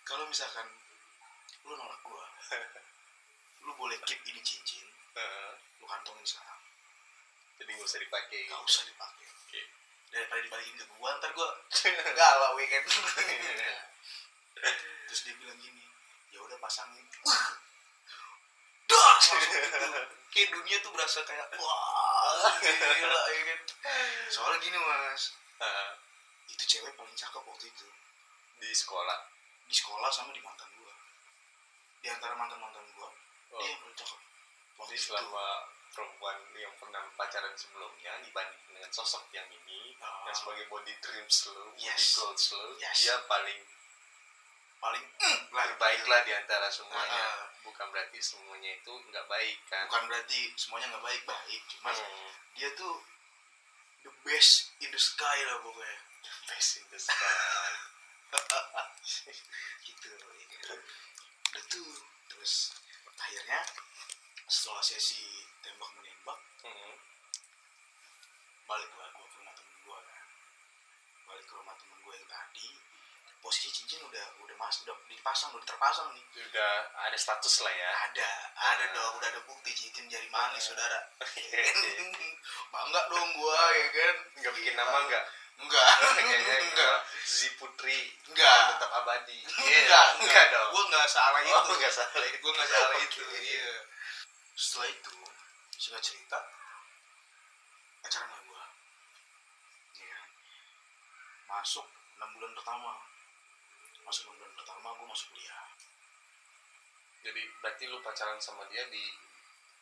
kalau 0.04 0.26
misalkan 0.28 0.66
lu 1.64 1.78
nolak 1.78 2.00
gua 2.04 2.26
lu 3.68 3.72
boleh 3.78 3.96
keep 4.04 4.20
ini 4.28 4.42
cincin 4.42 4.84
Heeh. 5.14 5.52
lu 5.80 5.86
kantongin 5.86 6.26
sekarang 6.26 6.62
jadi 7.62 7.70
nggak 7.80 7.88
usah 7.88 8.00
dipakai 8.02 8.40
gak 8.50 8.64
usah 8.66 8.84
dipakai 8.90 9.28
Oke. 9.46 9.62
daripada 10.10 10.42
dibalikin 10.42 10.76
ke 10.82 10.86
gua 10.98 11.10
ntar 11.22 11.32
gua 11.38 11.50
galau 12.20 12.58
weekend 12.58 12.88
terus 15.08 15.22
dia 15.24 15.36
bilang 15.38 15.60
gini 15.62 15.84
ya 16.34 16.40
udah 16.42 16.58
pasangin 16.58 17.06
wah 17.24 17.48
langsung 18.94 19.38
gitu 19.42 19.58
kayak 20.30 20.50
dunia 20.54 20.78
tuh 20.82 20.92
berasa 20.94 21.22
kayak 21.26 21.46
wah 21.58 22.54
gila 22.62 23.22
ya 23.30 23.42
kan 23.54 23.60
soalnya 24.30 24.58
gini 24.62 24.78
mas 24.78 25.34
Heeh. 25.62 25.92
itu 26.50 26.64
cewek 26.68 26.94
paling 26.94 27.16
cakep 27.16 27.42
waktu 27.42 27.66
itu 27.70 27.88
di 28.62 28.70
sekolah 28.74 29.18
di 29.66 29.74
sekolah 29.74 30.10
sama 30.14 30.30
di 30.34 30.42
mantan 30.42 30.70
gua 30.78 30.94
di 32.02 32.08
antara 32.10 32.34
mantan 32.38 32.58
mantan 32.62 32.86
gua 32.94 33.10
oh. 33.10 33.58
dia 33.62 33.70
yang 33.74 33.80
paling 33.82 33.98
cakep 33.98 34.20
waktu 34.78 34.90
jadi 34.94 34.98
itu 35.00 35.06
selama 35.10 35.46
perempuan 35.94 36.38
yang 36.58 36.74
pernah 36.82 37.02
pacaran 37.14 37.54
sebelumnya 37.54 38.18
dibanding 38.26 38.62
dengan 38.70 38.92
sosok 38.94 39.30
yang 39.34 39.46
ini 39.50 39.94
Ah. 40.04 40.26
yang 40.28 40.36
sebagai 40.36 40.68
body 40.68 40.92
dreams 41.00 41.48
lo, 41.48 41.72
body 41.72 41.86
Yes. 41.88 42.20
goals 42.20 42.46
lo, 42.58 42.76
Yes. 42.76 43.08
dia 43.08 43.16
paling 43.24 43.62
paling 44.84 45.00
mm, 45.00 45.40
lah 45.50 45.64
terbaik 45.66 46.04
lah 46.04 46.20
di 46.22 46.32
antara 46.36 46.68
semuanya. 46.68 47.24
Ah. 47.24 47.48
Bukan 47.64 47.88
berarti 47.90 48.20
semuanya 48.20 48.76
itu 48.76 48.92
nggak 48.92 49.26
baik 49.26 49.58
kan? 49.66 49.88
bukan 49.88 50.04
berarti 50.12 50.52
semuanya 50.54 50.92
nggak 50.92 51.06
baik 51.06 51.22
baik 51.24 51.62
cuman 51.72 51.96
Hmm. 51.96 52.32
dia 52.54 52.70
tuh 52.76 52.96
the 54.04 54.12
best 54.22 54.76
in 54.78 54.92
the 54.92 55.00
sky 55.00 55.38
lah 55.48 55.58
pokoknya 55.58 55.98
Best 56.46 56.78
in 56.78 56.86
the 56.92 57.00
sky. 57.00 57.72
gitu 59.88 60.10
ya 60.12 60.74
udah 61.50 61.64
tuh 61.66 61.92
terus 62.28 62.74
akhirnya 63.16 63.60
setelah 64.46 64.84
sesi 64.84 65.24
tembak 65.62 65.90
menembak 65.96 66.40
Hmm. 66.64 66.96
baliklah 68.64 69.08
gua 69.12 69.26
ke 69.26 69.36
rumah 69.38 69.54
temen 69.54 69.78
gua 69.84 70.00
kan 70.02 70.26
balik 71.26 71.46
ke 71.46 71.54
rumah 71.54 71.76
temen 71.76 71.98
gua 72.02 72.14
yang 72.16 72.28
tadi 72.28 72.70
posisi 73.44 73.68
cincin 73.76 74.00
udah 74.08 74.26
udah 74.40 74.56
mas 74.56 74.80
udah 74.88 74.96
dipasang 75.12 75.52
udah 75.52 75.68
terpasang 75.68 76.08
nih. 76.16 76.24
Sudah 76.32 76.74
ada 76.96 77.18
status 77.20 77.68
lah 77.68 77.74
ya. 77.76 77.90
ada 78.08 78.30
ada 78.56 78.86
dong 78.96 79.20
udah 79.20 79.28
ada 79.28 79.42
bukti 79.44 79.76
cincin 79.76 80.08
jari 80.08 80.32
manis 80.32 80.64
saudara. 80.64 81.12
Bangga 82.74 83.02
dong 83.12 83.30
gua 83.36 83.60
ya 83.76 83.88
kan? 83.92 84.16
Nggak 84.40 84.54
bikin 84.56 84.76
nama 84.80 84.98
nggak? 85.12 85.26
enggak 85.54 85.88
Kayaknya 86.18 86.56
enggak 86.72 86.98
Zi 87.28 87.48
Putri. 87.60 88.16
Enggak. 88.32 88.80
tetap 88.80 88.90
abadi. 89.04 89.38
enggak 89.44 90.06
enggak 90.24 90.46
dong. 90.56 90.68
gua 90.72 90.84
enggak 90.88 91.08
salah 91.12 91.40
itu. 91.44 91.52
Oh, 91.52 91.76
nggak 91.76 91.94
salah 91.94 92.24
itu. 92.24 92.38
gue 92.40 92.52
nggak 92.56 92.70
salah 92.72 92.96
Oke. 92.96 93.06
itu 93.12 93.22
iya. 93.44 93.72
Setelah 94.56 94.88
itu 94.88 95.14
singkat 95.84 96.00
cerita 96.00 96.40
pacaran 98.00 98.30
lah 98.32 98.40
gue 98.40 98.64
ya 100.00 100.20
masuk 101.52 101.84
enam 102.16 102.30
bulan 102.40 102.52
pertama 102.56 102.92
masuk 104.04 104.24
enam 104.26 104.36
bulan 104.38 104.52
pertama 104.56 104.88
gue 104.94 105.08
masuk 105.08 105.28
kuliah 105.32 105.64
Jadi 107.24 107.42
berarti 107.58 107.84
lu 107.88 107.98
pacaran 108.00 108.36
sama 108.38 108.68
dia 108.68 108.84
di 108.88 109.04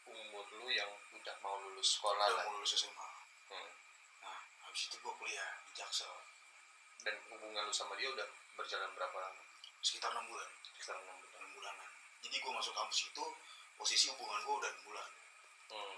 umur 0.06 0.46
lu 0.54 0.70
yang 0.70 0.90
udah 1.12 1.36
mau 1.40 1.58
lulus 1.60 1.98
sekolah 1.98 2.22
udah 2.24 2.36
lah. 2.36 2.46
mau 2.46 2.56
lulus 2.56 2.74
SMA 2.75 3.08
Hmm. 3.48 3.68
nah 4.22 4.38
habis 4.63 4.88
itu 4.88 4.96
gue 4.96 5.13
kuliah 5.13 5.50
di 5.62 5.72
Jaksel 5.74 6.08
Dan 7.01 7.20
hubungan 7.28 7.66
lu 7.66 7.74
sama 7.74 7.94
dia 7.96 8.08
udah 8.08 8.24
berjalan 8.56 8.88
berapa 8.94 9.18
lama? 9.18 9.42
sekitar 9.82 10.08
enam 10.10 10.24
bulan 10.25 10.48
Sekitar 10.72 10.96
enam 10.96 11.18
bulan. 11.18 11.36
enam 11.36 11.51
bulanan 11.51 11.90
jadi 12.22 12.36
gue 12.38 12.51
masuk 12.54 12.72
kampus 12.72 13.00
itu 13.04 13.25
posisi 13.75 14.06
hubungan 14.08 14.40
gue 14.42 14.56
udah 14.56 14.70
enam 14.70 14.84
bulan 14.86 15.10
Hmm. 15.68 15.98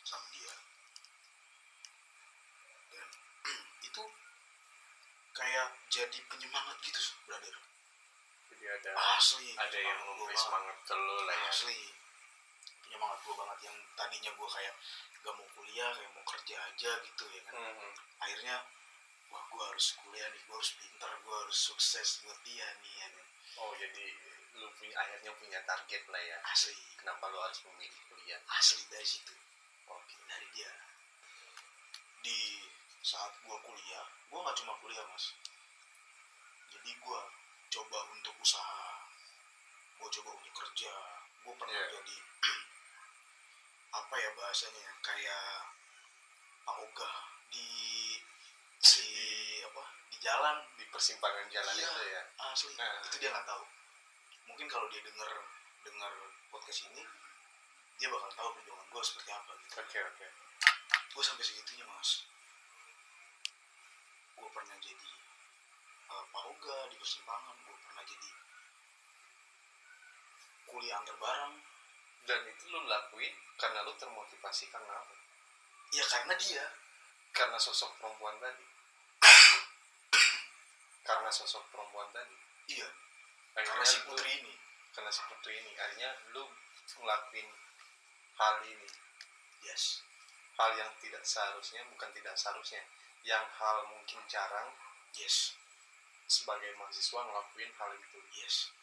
sama 0.00 0.26
dia 0.30 0.54
dan 2.88 3.08
itu 3.82 4.02
kayak 5.56 5.72
jadi 5.88 6.18
penyemangat 6.28 6.76
gitu 6.84 7.00
brother 7.24 7.56
Jadi 8.52 8.64
ada 8.68 8.90
asli 9.16 9.56
ada 9.56 9.78
yang 9.80 9.96
memberi 10.04 10.36
semangat 10.36 10.76
ke 10.84 10.92
lu 10.92 11.16
lah 11.24 11.32
ya. 11.32 11.48
asli 11.48 11.80
penyemangat 12.84 13.18
gue 13.24 13.34
banget 13.34 13.58
yang 13.64 13.76
tadinya 13.96 14.30
gue 14.36 14.48
kayak 14.52 14.74
gak 15.16 15.32
mau 15.32 15.48
kuliah 15.56 15.90
kayak 15.96 16.10
mau 16.12 16.24
kerja 16.28 16.56
aja 16.60 16.92
gitu 17.00 17.24
ya 17.32 17.40
kan 17.48 17.56
Hmm. 17.56 17.92
akhirnya 18.20 18.56
wah 19.26 19.42
gue 19.48 19.64
harus 19.64 19.96
kuliah 19.96 20.28
nih 20.28 20.42
gue 20.44 20.54
harus 20.54 20.72
pintar 20.76 21.08
gue 21.16 21.36
harus 21.40 21.56
sukses 21.58 22.20
buat 22.20 22.36
dia 22.44 22.68
nih 22.76 22.92
ya 22.94 23.08
kan 23.08 23.24
Oh 23.56 23.72
jadi 23.72 24.04
lu 24.60 24.68
punya 24.76 24.92
akhirnya 24.94 25.32
punya 25.32 25.60
target 25.64 26.04
lah 26.06 26.20
ya. 26.20 26.36
asli 26.46 26.76
Kenapa 27.00 27.32
lu 27.32 27.40
harus 27.40 27.64
memilih 27.64 27.96
kuliah? 28.06 28.36
asli 28.52 28.84
dari 28.92 29.08
situ 29.08 29.32
Oke. 29.88 30.20
dari 30.28 30.48
dia 30.52 30.68
di 32.20 32.60
saat 33.06 33.30
gue 33.38 33.56
kuliah 33.62 34.02
gue 34.26 34.38
nggak 34.42 34.56
cuma 34.58 34.74
kuliah 34.82 35.06
mas 35.06 35.30
jadi 36.74 36.90
gue 36.90 37.20
coba 37.70 37.98
untuk 38.10 38.34
usaha 38.42 39.06
gue 39.96 40.08
coba 40.10 40.30
untuk 40.34 40.54
kerja 40.58 40.90
gue 41.46 41.54
pernah 41.54 41.70
Iya. 41.72 41.86
jadi 41.94 42.16
apa 44.02 44.14
ya 44.18 44.30
bahasanya 44.34 44.82
ya, 44.82 44.92
kayak 45.00 45.44
pak 46.66 47.14
di 47.54 47.68
di 48.86 49.06
apa 49.62 49.82
di 50.10 50.16
jalan 50.18 50.56
Di 50.74 50.84
persimpangan 50.90 51.46
jalan 51.46 51.74
Iya. 51.78 51.86
itu 51.86 52.02
ya. 52.10 52.22
asli 52.50 52.74
Nah. 52.74 53.06
itu 53.06 53.16
dia 53.22 53.30
nggak 53.30 53.46
tahu 53.46 53.62
mungkin 54.50 54.66
kalau 54.66 54.90
dia 54.90 54.98
dengar 55.00 55.30
dengar 55.86 56.12
podcast 56.50 56.90
ini 56.90 57.06
dia 57.96 58.08
bakal 58.10 58.30
tahu 58.34 58.48
perjuangan 58.58 58.86
gue 58.90 59.02
seperti 59.06 59.30
apa 59.30 59.52
gitu 59.62 59.74
Oke 59.78 59.98
oke. 60.02 60.26
gue 61.14 61.22
sampai 61.22 61.44
segitunya 61.46 61.86
mas 61.86 62.26
gue 64.36 64.48
pernah 64.52 64.76
jadi 64.78 65.10
uh, 66.12 66.24
pauga 66.30 66.78
di 66.92 66.96
persimpangan 67.00 67.56
gue 67.64 67.76
pernah 67.80 68.04
jadi 68.04 68.30
kuliah 70.66 70.98
antar 71.00 71.16
barang. 71.16 71.54
Dan 72.26 72.42
itu 72.50 72.64
lu 72.74 72.82
lakuin 72.90 73.30
karena 73.54 73.86
lu 73.86 73.94
termotivasi 73.94 74.66
karena 74.68 74.98
apa? 74.98 75.14
Ya 75.94 76.04
karena 76.10 76.34
dia. 76.34 76.66
Karena 77.30 77.56
sosok 77.56 77.94
perempuan 78.02 78.34
tadi. 78.42 78.66
Karena 81.06 81.30
sosok 81.30 81.62
perempuan 81.70 82.10
tadi. 82.10 82.34
Iya. 82.74 82.88
Akhirnya 83.54 83.72
karena 83.72 83.86
si 83.86 83.96
lu- 84.02 84.06
putri 84.10 84.30
ini. 84.42 84.54
Karena 84.90 85.10
si 85.14 85.22
putri 85.30 85.54
ini. 85.54 85.72
Akhirnya 85.78 86.10
lu 86.34 86.44
ngelakuin 86.98 87.48
hal 88.42 88.54
ini. 88.66 88.88
Yes. 89.62 90.02
Hal 90.58 90.74
yang 90.74 90.90
tidak 90.98 91.22
seharusnya 91.22 91.86
bukan 91.94 92.10
tidak 92.10 92.34
seharusnya 92.34 92.82
yang 93.24 93.46
hal 93.46 93.76
mungkin 93.88 94.20
jarang 94.28 94.74
yes. 95.16 95.56
sebagai 96.26 96.74
mahasiswa 96.76 97.22
ngelakuin 97.22 97.72
hal 97.78 97.90
itu. 97.96 98.18
Yes. 98.36 98.74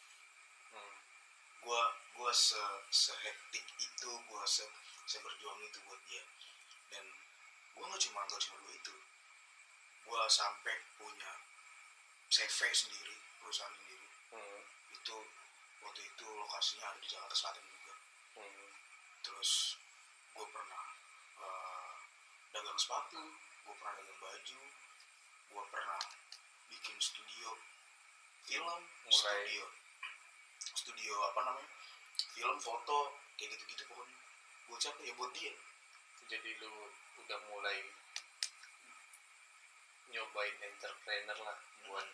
Hmm. 0.74 0.94
gua 1.62 1.94
gua 2.18 2.32
se 2.34 2.60
sehektik 2.90 3.66
itu 3.78 4.10
gua 4.32 4.44
se 4.48 4.66
seberjuang 5.06 5.60
itu 5.68 5.80
buat 5.86 6.02
dia. 6.10 6.24
Dan 6.90 7.06
gua 7.78 7.92
nggak 7.92 8.02
cuma 8.02 8.26
nggak 8.26 8.42
cuma 8.42 8.58
dua 8.66 8.74
itu. 8.74 8.96
Gua 10.08 10.26
sampai 10.26 10.76
punya 10.98 11.32
CV 12.32 12.60
sendiri 12.74 13.16
perusahaan 13.44 13.76
sendiri. 13.76 14.08
Hmm. 14.34 14.62
itu 14.98 15.18
waktu 15.84 16.02
itu 16.02 16.26
lokasinya 16.26 16.90
ada 16.90 17.00
di 17.04 17.08
Jakarta 17.12 17.36
Selatan 17.36 17.66
juga. 17.70 17.96
Hmm. 18.34 18.72
terus 19.22 19.78
gue 20.34 20.48
pernah 20.50 20.86
eh, 21.38 21.94
dagang 22.50 22.80
sepatu 22.82 23.22
gue 23.64 23.74
pernah 23.80 23.94
dagang 24.00 24.20
baju 24.20 24.62
gue 25.54 25.64
pernah 25.72 26.02
bikin 26.70 26.98
studio 27.00 27.50
film 28.44 28.80
Mulai- 29.08 29.48
studio. 29.48 29.66
Studio 30.74 31.14
apa 31.32 31.40
namanya? 31.48 31.70
Film 32.34 32.58
foto 32.60 33.14
kayak 33.40 33.56
gitu-gitu 33.56 33.84
pokoknya. 33.88 34.18
Buat 34.68 34.80
siapa? 34.84 35.00
Ya 35.06 35.14
buat 35.16 35.32
dia. 35.32 35.54
Jadi 36.28 36.50
lu 36.60 36.92
udah 37.24 37.40
mulai 37.52 37.78
nyobain 40.14 40.56
entrepreneur 40.62 41.38
lah 41.42 41.58
buat 41.88 42.08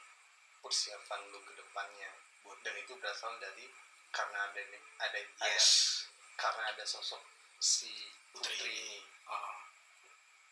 persiapan 0.63 1.19
lu 1.33 1.39
ke 1.43 1.53
depannya. 1.57 2.11
Buat 2.45 2.59
dan 2.61 2.75
itu 2.77 2.93
berasal 2.99 3.35
dari 3.41 3.67
karena 4.09 4.49
ada 4.49 4.59
ada 4.59 5.19
ada 5.19 5.47
yes. 5.53 6.03
karena 6.35 6.73
ada 6.73 6.83
sosok 6.83 7.21
si 7.61 8.09
Putri. 8.33 8.53
putri 8.57 8.71
ini. 8.73 8.99
Ah. 9.29 9.68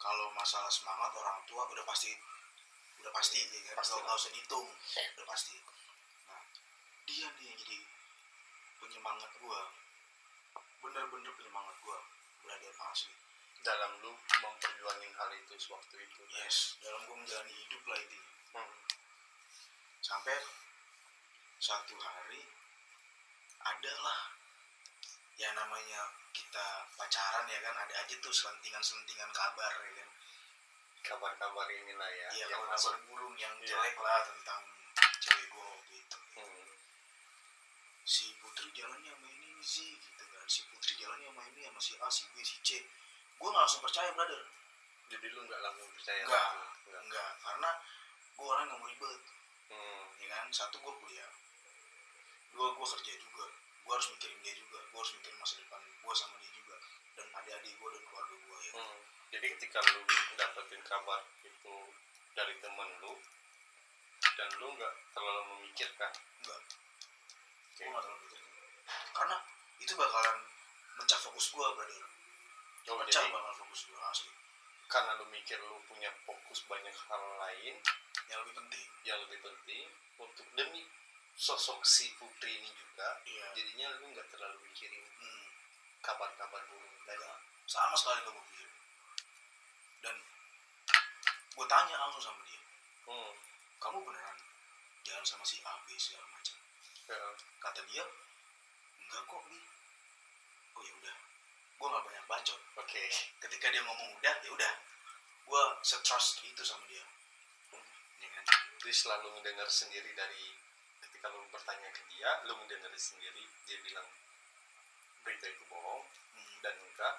Kalau 0.08 0.32
masalah 0.32 0.72
semangat 0.72 1.12
orang 1.20 1.44
tua 1.44 1.68
udah 1.68 1.84
pasti 1.84 2.16
udah 3.04 3.12
pasti 3.12 3.44
ya 3.44 3.60
kan? 3.68 3.76
Pasti. 3.76 4.00
Nggak- 4.00 4.16
usah 4.16 4.32
udah 5.20 5.26
pasti. 5.28 5.56
Nah 6.32 6.42
dia 7.04 7.28
nih 7.28 7.44
yang 7.52 7.60
jadi 7.60 7.78
penyemangat 8.80 9.32
gua. 9.44 9.62
Bener-bener 10.80 11.32
penyemangat 11.36 11.76
gua. 11.84 12.00
Brother 12.40 12.72
asli? 12.72 13.12
Dalam 13.68 14.00
lu 14.00 14.16
memperjuangin 14.16 15.12
hal 15.12 15.30
itu 15.36 15.54
sewaktu 15.60 16.00
itu 16.00 16.22
yes 16.40 16.80
dalam 16.80 17.04
gua 17.04 17.20
menjalani 17.20 17.52
hidup 17.52 17.84
lah 17.84 18.00
intinya. 18.00 18.32
Hmm. 18.56 18.80
sampai 20.00 20.40
satu 21.60 22.00
hari 22.00 22.48
adalah 23.60 24.32
yang 25.36 25.52
namanya 25.52 26.00
kita 26.38 26.68
pacaran 26.94 27.46
ya 27.50 27.60
kan 27.60 27.74
ada 27.76 27.94
aja 27.98 28.16
tuh 28.22 28.30
selentingan-selentingan 28.32 29.30
kabar 29.34 29.74
ya 29.82 29.92
kan 29.98 30.10
kabar-kabar 31.02 31.66
inilah 31.72 32.10
ya 32.12 32.28
Iya 32.36 32.46
yang 32.52 32.64
kabar 32.68 32.96
burung 33.08 33.34
yang 33.36 33.54
Iya. 33.58 33.74
jelek 33.74 33.96
lah 33.98 34.20
tentang 34.22 34.62
cewek 35.18 35.46
gue 35.48 35.66
waktu 35.66 35.94
itu. 35.98 36.18
Hmm. 36.36 36.68
Si 38.04 38.26
Putri 38.38 38.68
jalannya 38.72 39.12
sama 39.12 39.28
ini 39.32 39.50
Zi 39.64 39.88
gitu 39.96 40.24
kan. 40.28 40.46
Si 40.46 40.62
Putri 40.68 40.94
jalannya 41.00 41.32
sama 41.32 41.42
ini 41.48 41.60
sama 41.64 41.80
si 41.80 41.94
A, 41.98 42.08
si 42.12 42.24
B, 42.32 42.44
si 42.44 42.58
C. 42.60 42.70
Gue 43.40 43.50
gak 43.50 43.64
langsung 43.64 43.82
percaya 43.82 44.12
brother. 44.14 44.44
jadi 45.08 45.24
lu 45.32 45.40
nggak 45.48 45.62
langsung 45.64 45.88
percaya 45.96 46.20
Enggak, 46.20 46.36
langsung? 46.44 46.68
Nggak. 46.84 47.02
enggak. 47.08 47.32
Karena 47.40 47.70
gue 48.36 48.44
orang 48.46 48.66
yang 48.68 48.80
mau 48.84 48.90
ribet. 48.92 49.22
Hmm. 49.72 50.04
Ya 50.20 50.28
kan, 50.30 50.46
satu 50.52 50.76
gue 50.78 50.94
kuliah. 51.00 51.32
Dua 52.52 52.68
gue 52.76 52.88
kerja 53.00 53.14
juga. 53.16 53.46
Gue 53.88 53.94
harus 53.96 54.08
mikirin 54.12 54.40
dia 54.44 54.54
juga. 54.60 54.80
Gue 54.92 55.00
harus 55.00 55.14
mikirin 55.16 55.40
masa 55.40 55.56
depan 55.56 55.80
gue 56.08 56.16
sama 56.16 56.36
dia 56.40 56.52
juga. 56.54 56.76
Dan 57.14 57.28
adik-adik 57.34 57.74
gue 57.76 57.90
dan 57.92 58.04
keluarga 58.06 58.36
gue 58.38 58.58
ya. 58.64 58.72
Hmm. 58.74 58.98
jadi 59.28 59.46
ketika 59.54 59.80
lu 59.86 60.02
dapetin 60.34 60.82
kabar 60.82 61.20
itu 61.44 61.76
dari 62.32 62.56
temen 62.58 62.90
lu 63.02 63.14
dan 64.34 64.50
lu 64.56 64.68
nggak 64.72 64.94
terlalu 65.12 65.44
memikirkan 65.52 66.12
Enggak. 66.40 66.62
Oke. 67.68 67.84
Gue 67.84 67.92
gak 67.92 68.04
terlalu 68.04 68.20
mikirin. 68.24 68.48
Karena 69.12 69.38
itu 69.78 69.94
bakalan 69.94 70.38
mecah 70.96 71.20
fokus 71.20 71.46
gue 71.52 71.68
brother. 71.68 72.06
oh, 72.88 72.96
Pecah 73.04 73.20
jadi 73.20 73.30
bakal 73.30 73.54
fokus 73.60 73.82
gue 73.86 74.00
asli. 74.00 74.32
karena 74.88 75.12
lu 75.20 75.28
mikir 75.28 75.60
lu 75.60 75.76
punya 75.84 76.08
fokus 76.24 76.64
banyak 76.64 76.96
hal 77.12 77.24
lain 77.38 77.76
Yang 78.28 78.40
lebih 78.48 78.56
penting. 78.56 78.88
yang 79.04 79.20
lebih 79.28 79.40
penting 79.44 79.84
untuk 80.16 80.48
demi 80.56 80.88
sosok 81.36 81.84
si 81.84 82.16
putri 82.16 82.56
ini 82.56 82.72
juga 82.72 83.20
Iya. 83.28 83.48
jadinya 83.54 83.88
lu 84.00 84.08
nggak 84.10 84.28
terlalu 84.32 84.64
mikirin 84.64 85.04
Hmm. 85.20 85.47
Kabar-kabar 86.04 86.62
burung 86.70 86.98
tadi 87.06 87.20
Enggak. 87.20 87.40
sama 87.68 87.96
sekali 87.98 88.20
gak 88.24 88.32
gue 88.32 88.46
pikir 88.54 88.70
dan 90.06 90.16
gue 91.58 91.66
tanya 91.68 91.96
langsung 91.98 92.24
sama 92.24 92.42
dia. 92.46 92.62
Hmm. 93.08 93.32
kamu 93.80 93.98
beneran 94.04 94.38
jalan 95.08 95.24
sama 95.24 95.44
si 95.48 95.64
A 95.64 95.74
B 95.88 95.96
segala 95.96 96.28
macam? 96.28 96.58
Ya. 97.08 97.18
kata 97.64 97.82
dia 97.88 98.04
enggak 99.08 99.24
kok 99.24 99.42
bi. 99.48 99.60
Oh 100.76 100.82
ya 100.84 100.94
udah. 101.00 101.16
Gue 101.80 101.88
nggak 101.88 102.04
banyak 102.04 102.26
bacot. 102.28 102.62
Oke. 102.84 103.04
Ketika 103.40 103.66
dia 103.72 103.82
ngomong 103.88 104.10
udah 104.20 104.36
ya 104.44 104.52
udah. 104.52 104.74
Gue 105.48 105.64
setrust 105.88 106.44
itu 106.44 106.62
sama 106.68 106.84
dia. 106.92 107.06
Ya 108.20 108.30
kan? 108.36 108.46
Selalu 108.88 109.40
mendengar 109.40 109.68
sendiri 109.72 110.12
dari 110.12 110.56
ketika 111.04 111.32
lu 111.32 111.44
bertanya 111.52 111.90
ke 111.96 112.02
dia 112.12 112.30
lu 112.46 112.54
mendengar 112.60 112.92
sendiri 112.96 113.44
dia 113.68 113.78
bilang 113.84 114.08
berita 115.24 115.46
itu 115.48 115.64
bohong 115.70 116.04
Hmm, 116.34 116.56
dan 116.62 116.76
enggak 116.78 117.16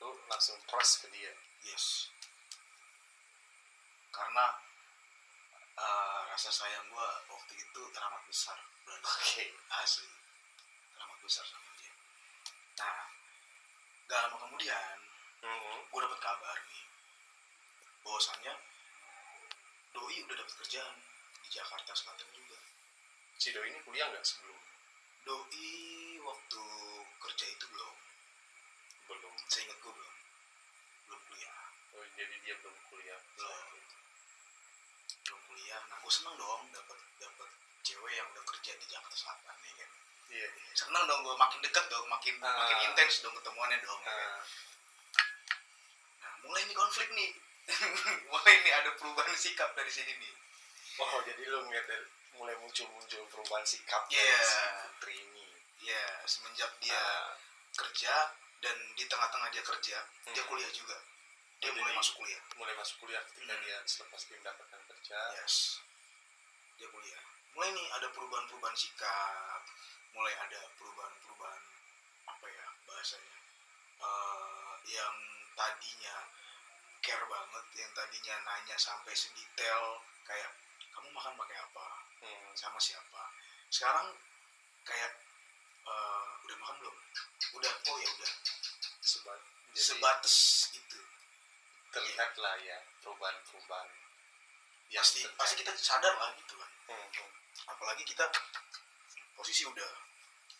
lu 0.00 0.16
langsung 0.28 0.56
trust 0.64 1.04
ke 1.04 1.06
dia. 1.12 1.32
Yes. 1.60 2.08
Karena 4.10 4.46
eh, 5.76 6.20
rasa 6.28 6.50
sayang 6.50 6.88
gue 6.88 7.08
waktu 7.28 7.52
itu 7.56 7.82
teramat 7.92 8.22
besar 8.28 8.56
oke. 8.88 9.44
Asli. 9.80 10.08
Teramat 10.92 11.18
besar 11.20 11.44
sama 11.46 11.70
dia. 11.76 11.92
Nah 12.78 13.00
gak 14.06 14.18
lama 14.26 14.36
kemudian 14.42 14.96
Mhm. 15.40 15.78
gue 15.88 16.00
dapet 16.04 16.20
kabar 16.20 16.56
nih 16.68 16.84
bahwasannya 18.02 18.54
doi 19.92 20.16
udah 20.20 20.36
dapet 20.36 20.54
kerjaan 20.60 20.96
di 21.40 21.48
Jakarta 21.50 21.92
Selatan 21.96 22.28
juga. 22.34 22.58
Si 23.36 23.48
doi 23.50 23.72
ini 23.72 23.80
kuliah 23.80 24.10
nggak 24.12 24.20
sebelum? 24.20 24.60
Doi 25.24 25.72
waktu 26.20 26.64
kerja 27.30 27.46
itu 27.46 27.66
belum. 27.70 27.94
Belum. 29.06 29.34
Saya 29.46 29.62
ingat 29.64 29.78
gue 29.78 29.92
belum. 29.92 30.14
Belum 31.06 31.20
kuliah. 31.24 31.54
Oh, 31.94 32.04
jadi 32.14 32.34
dia 32.42 32.54
belum 32.58 32.76
kuliah. 32.86 33.18
Belum. 33.34 33.64
belum 35.22 35.40
kuliah. 35.46 35.80
Nah 35.86 35.96
gue 35.98 36.12
seneng 36.12 36.34
dong 36.34 36.62
dapet 36.70 36.98
dapet 37.16 37.48
cewek 37.80 38.12
yang 38.12 38.26
udah 38.28 38.44
kerja 38.44 38.72
di 38.74 38.86
Jakarta 38.86 39.14
Selatan 39.14 39.54
nih 39.60 39.74
kan? 39.76 39.90
Iya. 40.30 40.48
Iya 40.50 40.74
seneng 40.74 41.04
dong 41.06 41.20
gue 41.22 41.34
makin 41.34 41.58
deket 41.60 41.86
dong 41.86 42.06
makin 42.06 42.34
Ah. 42.40 42.50
makin 42.56 42.78
intens 42.84 43.22
dong 43.22 43.34
ketemuannya 43.34 43.78
dong 43.80 44.00
ya 44.00 44.10
kan? 44.10 44.30
Ah, 44.32 44.42
Nah, 46.20 46.32
mulai 46.42 46.62
nih 46.64 46.74
konflik 46.74 47.08
nih. 47.10 47.30
mulai 48.30 48.54
nih 48.60 48.72
ada 48.74 48.90
perubahan 48.94 49.30
sikap 49.32 49.70
dari 49.72 49.86
sini 49.88 50.10
nih. 50.12 50.34
oh 50.98 51.22
jadi 51.22 51.42
lu 51.46 51.62
ngeliat 51.64 51.86
dari 51.86 52.04
mulai 52.34 52.52
muncul-muncul 52.58 53.22
perubahan 53.30 53.62
sikap 53.62 54.04
dari 54.04 54.26
si 54.36 54.58
putri 54.58 55.14
ini 55.16 55.39
Ya, 55.80 56.04
semenjak 56.24 56.68
dia 56.78 56.92
Ah, 56.94 57.32
kerja 57.72 58.14
dan 58.60 58.76
di 58.92 59.04
tengah-tengah 59.08 59.48
dia 59.48 59.64
kerja, 59.64 59.96
dia 60.28 60.42
Hmm. 60.44 60.48
kuliah 60.48 60.68
juga. 60.70 60.96
Dia 61.60 61.72
Oh, 61.72 61.76
mulai 61.76 61.92
jadi- 61.92 62.00
masuk 62.00 62.14
kuliah. 62.16 62.42
mulai 62.54 62.74
masuk 62.74 62.96
kuliah 63.00 63.22
ketika 63.26 63.52
Hmm. 63.52 63.64
dia 63.64 63.76
selepas 63.86 64.20
dia 64.22 64.36
mendapatkan 64.36 64.80
kerja 64.86 65.18
Yes. 65.40 65.80
Dia 66.76 66.88
kuliah. 66.88 67.22
Mulai 67.52 67.70
nih 67.72 67.86
ada 67.92 68.08
perubahan-perubahan 68.08 68.76
sikap, 68.76 69.60
mulai 70.12 70.32
ada 70.38 70.60
perubahan-perubahan 70.76 71.62
apa 72.26 72.46
ya 72.46 72.66
bahasanya? 72.86 73.36
Eh, 74.00 74.72
yang 74.86 75.16
tadinya 75.56 76.16
care 77.00 77.24
banget, 77.26 77.64
yang 77.74 77.92
tadinya 77.92 78.34
nanya 78.40 78.76
sampai 78.76 79.12
sedetail 79.12 80.00
kayak 80.24 80.52
kamu 80.90 81.08
makan 81.10 81.32
pakai 81.36 81.56
apa? 81.58 81.86
Hmm. 82.20 82.52
sama 82.52 82.76
siapa 82.76 83.32
sekarang 83.70 84.12
kayak 84.84 85.12
eh, 85.90 86.22
udah 86.46 86.56
makan 86.62 86.74
belum? 86.80 86.96
Udah. 87.58 87.72
Oh 87.90 87.96
ya 87.98 88.08
udah. 88.14 88.30
Seba- 89.02 89.46
jadi 89.74 89.82
sebatas 89.82 90.36
itu. 90.74 91.00
terlihat 91.90 92.38
lah 92.38 92.54
ya 92.62 92.78
perubahan-perubahan 93.02 93.90
pasti 94.94 95.26
terjadi. 95.26 95.34
pasti 95.34 95.54
kita 95.58 95.72
sadar 95.74 96.14
lah 96.14 96.30
gitu 96.38 96.54
kan. 96.54 96.70
Hmm, 96.86 97.06
hmm, 97.18 97.30
apalagi 97.66 98.06
kita 98.06 98.22
posisi 99.34 99.66
udah 99.66 99.90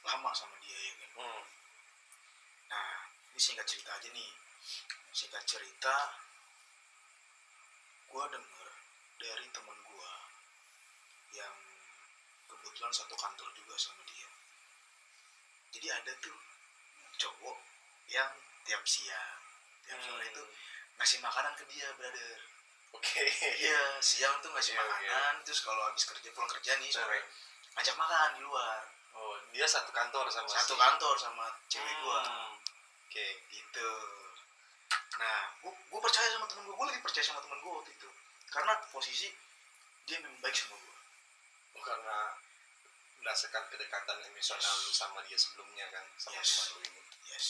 lama 0.03 0.31
sama 0.35 0.59
dia 0.59 0.75
ya 0.75 0.93
kan? 0.99 1.11
Hmm. 1.23 1.43
ini 3.31 3.39
singkat 3.39 3.63
cerita 3.63 3.95
aja 3.95 4.11
nih. 4.11 4.31
Singkat 5.15 5.43
cerita 5.47 5.95
gue 8.11 8.25
denger 8.27 8.69
dari 9.23 9.47
temen 9.55 9.79
gue 9.87 10.13
yang 11.39 11.55
kebetulan 12.51 12.91
satu 12.91 13.15
kantor 13.15 13.49
juga 13.55 13.75
sama 13.79 14.03
dia 14.11 14.27
jadi 15.71 15.89
ada 15.95 16.13
tuh 16.19 16.37
cowok 17.17 17.57
yang 18.09 18.31
tiap 18.67 18.83
siang 18.85 19.39
tiap 19.85 19.99
sore 20.03 20.25
itu 20.27 20.43
ngasih 20.99 21.19
makanan 21.25 21.53
ke 21.57 21.65
dia 21.71 21.89
brother. 21.97 22.37
Oke. 22.93 23.23
Iya 23.63 23.99
siang 24.03 24.35
tuh 24.43 24.51
ngasih 24.53 24.75
Iya, 24.75 24.83
makanan 24.83 25.35
terus 25.47 25.61
kalau 25.63 25.83
habis 25.87 26.05
kerja 26.05 26.29
pulang 26.35 26.51
kerja 26.51 26.75
nih 26.79 26.91
sore 26.91 27.21
ngajak 27.75 27.95
makan 27.97 28.29
di 28.37 28.43
luar. 28.43 28.83
Oh 29.15 29.35
dia 29.55 29.67
satu 29.67 29.91
kantor 29.91 30.27
sama 30.31 30.47
satu 30.51 30.75
si- 30.75 30.81
kantor 30.81 31.15
sama 31.19 31.47
cewek 31.71 31.95
gua. 32.03 32.21
Hmm, 32.27 32.53
oke. 33.07 33.27
Gitu. 33.51 33.91
Nah 35.19 35.41
gua, 35.63 35.73
gua 35.91 36.01
percaya 36.03 36.29
sama 36.31 36.47
temen 36.51 36.63
gua 36.67 36.75
gua 36.79 36.87
lebih 36.91 37.03
percaya 37.03 37.25
sama 37.25 37.41
temen 37.43 37.59
gua 37.63 37.73
waktu 37.83 37.91
itu. 37.95 38.09
Karena 38.51 38.73
posisi 38.91 39.29
dia 40.07 40.19
memang 40.19 40.39
baik 40.43 40.55
sama 40.55 40.75
gua. 40.79 40.97
Oh, 41.79 41.83
karena 41.87 42.19
berdasarkan 43.21 43.69
kedekatan 43.69 44.19
emosional 44.25 44.65
Yes. 44.75 44.85
lu 44.89 44.93
sama 44.97 45.21
dia 45.29 45.37
sebelumnya 45.37 45.87
kan 45.93 46.05
sama 46.17 46.41
Yes. 46.41 46.49
teman 46.51 46.69
lu 46.73 46.79
ini. 46.89 47.01
Yes. 47.29 47.47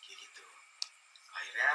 Kayak 0.00 0.16
gitu. 0.24 0.44
Akhirnya 1.30 1.72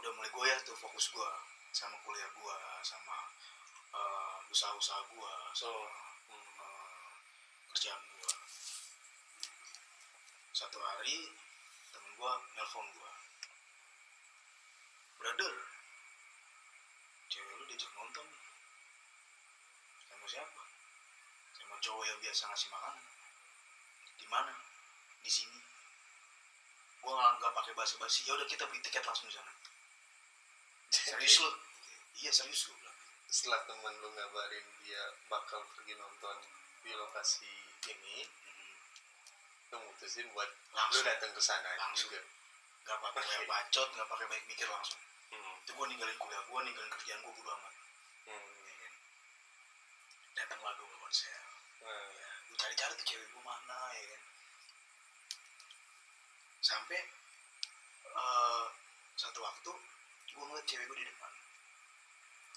udah 0.00 0.10
mulai 0.16 0.30
goyah 0.32 0.58
tuh 0.64 0.72
fokus 0.74 1.12
gua 1.12 1.30
sama 1.70 2.00
kuliah 2.02 2.28
gua 2.34 2.56
sama 2.80 3.28
eh, 3.94 4.36
usaha-usaha 4.50 5.06
gua 5.12 5.32
Hmm. 5.54 5.84
eh, 6.34 7.12
kerjaan 7.70 8.00
gua. 8.18 8.32
Satu 10.50 10.78
hari 10.80 11.28
temen 11.92 12.12
gua 12.16 12.40
nelpon 12.56 12.88
gua. 12.96 13.12
Brother 15.20 15.54
cewek 17.28 17.52
lu 17.52 17.64
diajak 17.64 17.92
nonton 17.94 18.26
sama 20.04 20.26
siapa 20.28 20.63
sama 21.74 21.82
cowok 21.82 22.06
yang 22.06 22.20
biasa 22.22 22.42
ngasih 22.46 22.70
makan 22.70 22.94
di 24.14 24.26
mana? 24.30 24.54
Di 25.18 25.30
sini. 25.32 25.58
Gua 27.02 27.18
nggak 27.18 27.32
nggak 27.42 27.52
pakai 27.58 27.72
basa-basi. 27.74 28.22
Ya 28.30 28.38
udah 28.38 28.46
kita 28.46 28.62
beli 28.70 28.78
tiket 28.78 29.02
langsung 29.02 29.26
di 29.26 29.34
sana. 29.34 29.50
Serius 30.86 31.42
lu? 31.42 31.50
Iya 32.22 32.30
serius 32.30 32.70
gua 32.70 32.78
bilang. 32.78 32.98
Setelah 33.26 33.66
temen 33.66 33.90
lu 33.98 34.08
ngabarin 34.14 34.66
dia 34.86 35.02
bakal 35.26 35.66
pergi 35.74 35.98
nonton 35.98 36.36
di 36.86 36.94
lokasi 36.94 37.50
ini 37.90 38.22
Mhm. 38.22 38.70
lu 39.74 39.78
mutusin 39.82 40.30
buat 40.30 40.46
lu 40.46 40.78
langsung 40.78 41.02
datang 41.02 41.34
ke 41.34 41.42
sana 41.42 41.74
Langsung. 41.74 42.06
juga. 42.06 42.22
Nggak 42.86 42.98
pakai 43.02 43.22
kayak 43.26 43.44
bacot 43.50 43.88
nggak 43.90 44.08
pakai 44.14 44.26
baik 44.30 44.44
mikir 44.46 44.68
langsung. 44.70 45.02
Hmm. 45.34 45.58
itu 45.66 45.74
gue 45.74 45.86
ninggalin 45.90 46.14
kuliah 46.22 46.38
gue 46.46 46.60
ninggalin 46.62 46.90
kerjaan 46.94 47.18
gue 47.18 47.32
bodo 47.34 47.50
amat. 47.58 47.74
Hmm. 48.30 48.46
ya 48.62 48.74
kan? 48.78 48.92
Datanglah 50.38 50.72
gue 50.78 50.86
ke 50.86 50.96
konser. 51.02 51.32
Nah, 51.34 51.34
ya 51.34 51.42
gue 51.42 51.43
cari-cari 52.64 52.96
tuh 52.96 53.06
cewek 53.12 53.28
gue 53.28 53.42
mana 53.44 53.78
ya 53.92 54.04
kan? 54.08 54.22
Sampai 56.64 57.00
eh, 58.08 58.64
satu 59.20 59.38
waktu 59.44 59.70
gue 60.32 60.44
ngeliat 60.48 60.64
cewek 60.64 60.88
gue 60.88 60.96
di 60.96 61.06
depan. 61.12 61.32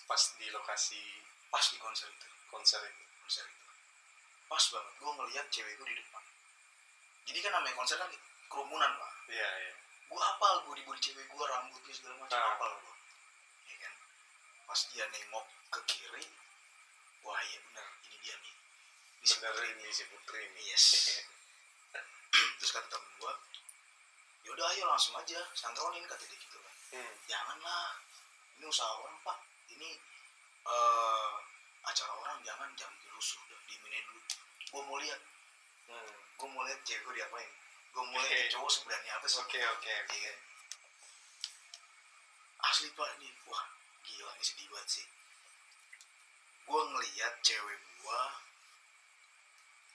Pas 0.07 0.21
di 0.39 0.47
lokasi 0.47 1.03
pas 1.51 1.65
di 1.67 1.77
konser 1.83 2.07
itu. 2.07 2.27
konser 2.47 2.79
itu. 2.87 3.03
Konser 3.19 3.43
itu. 3.51 3.67
Pas 4.47 4.63
banget 4.71 4.93
gue 4.95 5.11
ngeliat 5.11 5.45
cewek 5.51 5.73
gue 5.75 5.87
di 5.91 5.97
depan. 5.99 6.23
Jadi 7.27 7.39
kan 7.43 7.51
namanya 7.59 7.75
konser 7.75 7.99
kan 7.99 8.07
kerumunan 8.47 8.91
pak. 8.95 9.11
Iya 9.27 9.49
iya. 9.67 9.73
Gue 10.07 10.21
apal 10.23 10.63
gue 10.63 10.73
di 10.79 10.83
body 10.87 11.01
cewek 11.03 11.27
gue 11.27 11.45
rambutnya 11.51 11.91
segala 11.91 12.15
macam 12.23 12.39
Ah. 12.39 12.55
apal 12.55 12.71
gue 12.79 12.95
ya 13.67 13.75
kan? 13.83 13.93
Pas 14.71 14.79
dia 14.87 15.03
nengok 15.11 15.45
ke 15.67 15.79
kiri 15.83 16.23
wah 17.27 17.43
iya 17.43 17.59
bener 17.59 17.87
ini 18.07 18.17
dia 18.23 18.35
nih 18.39 18.55
bener 19.25 19.55
ini 19.73 19.87
si 19.89 20.03
putri 20.07 20.39
ini. 20.45 20.61
Yes. 20.71 20.85
Terus 22.61 22.71
kata 22.71 22.87
temen 22.91 23.11
gue 23.17 23.33
yaudah 24.47 24.67
ayo 24.71 24.87
langsung 24.87 25.11
aja 25.19 25.43
santronin 25.51 26.07
kata 26.07 26.23
dia 26.23 26.39
gitu 26.39 26.57
kan. 26.61 26.75
Hmm. 26.95 27.13
janganlah 27.27 27.99
ini 28.57 28.65
usaha 28.69 28.87
orang 28.95 29.17
pak. 29.25 29.37
Ini 29.75 29.89
eh 30.67 31.31
acara 31.87 32.11
orang 32.15 32.39
jangan 32.43 32.69
jangan 32.79 32.95
dirusuh 33.03 33.39
dah 33.47 33.59
diiminin 33.67 34.03
dulu 34.07 34.21
gue 34.67 34.81
mau 34.87 34.97
lihat. 35.03 35.21
Hmm. 35.87 36.15
gue 36.37 36.47
mau 36.47 36.63
lihat 36.63 36.79
cewek 36.87 37.01
gue 37.03 37.13
diapain. 37.19 37.51
Gue 37.91 38.03
mau 38.07 38.19
lihat 38.23 38.37
nih 38.37 38.49
cowok 38.55 38.71
sebenarnya 38.71 39.11
apa 39.19 39.25
sih. 39.27 39.39
Oke 39.43 39.59
oke 39.75 39.91
Iya 40.15 40.31
kan? 40.31 40.37
asli 42.67 42.89
pak 42.91 43.11
nih 43.23 43.31
wah 43.47 43.63
gila 44.03 44.31
nih 44.37 44.45
sedih 44.45 44.67
banget 44.71 44.89
sih. 45.01 45.07
Gue 46.67 46.81
ngeliat 46.83 47.33
cewek 47.43 47.79
gue 47.79 48.21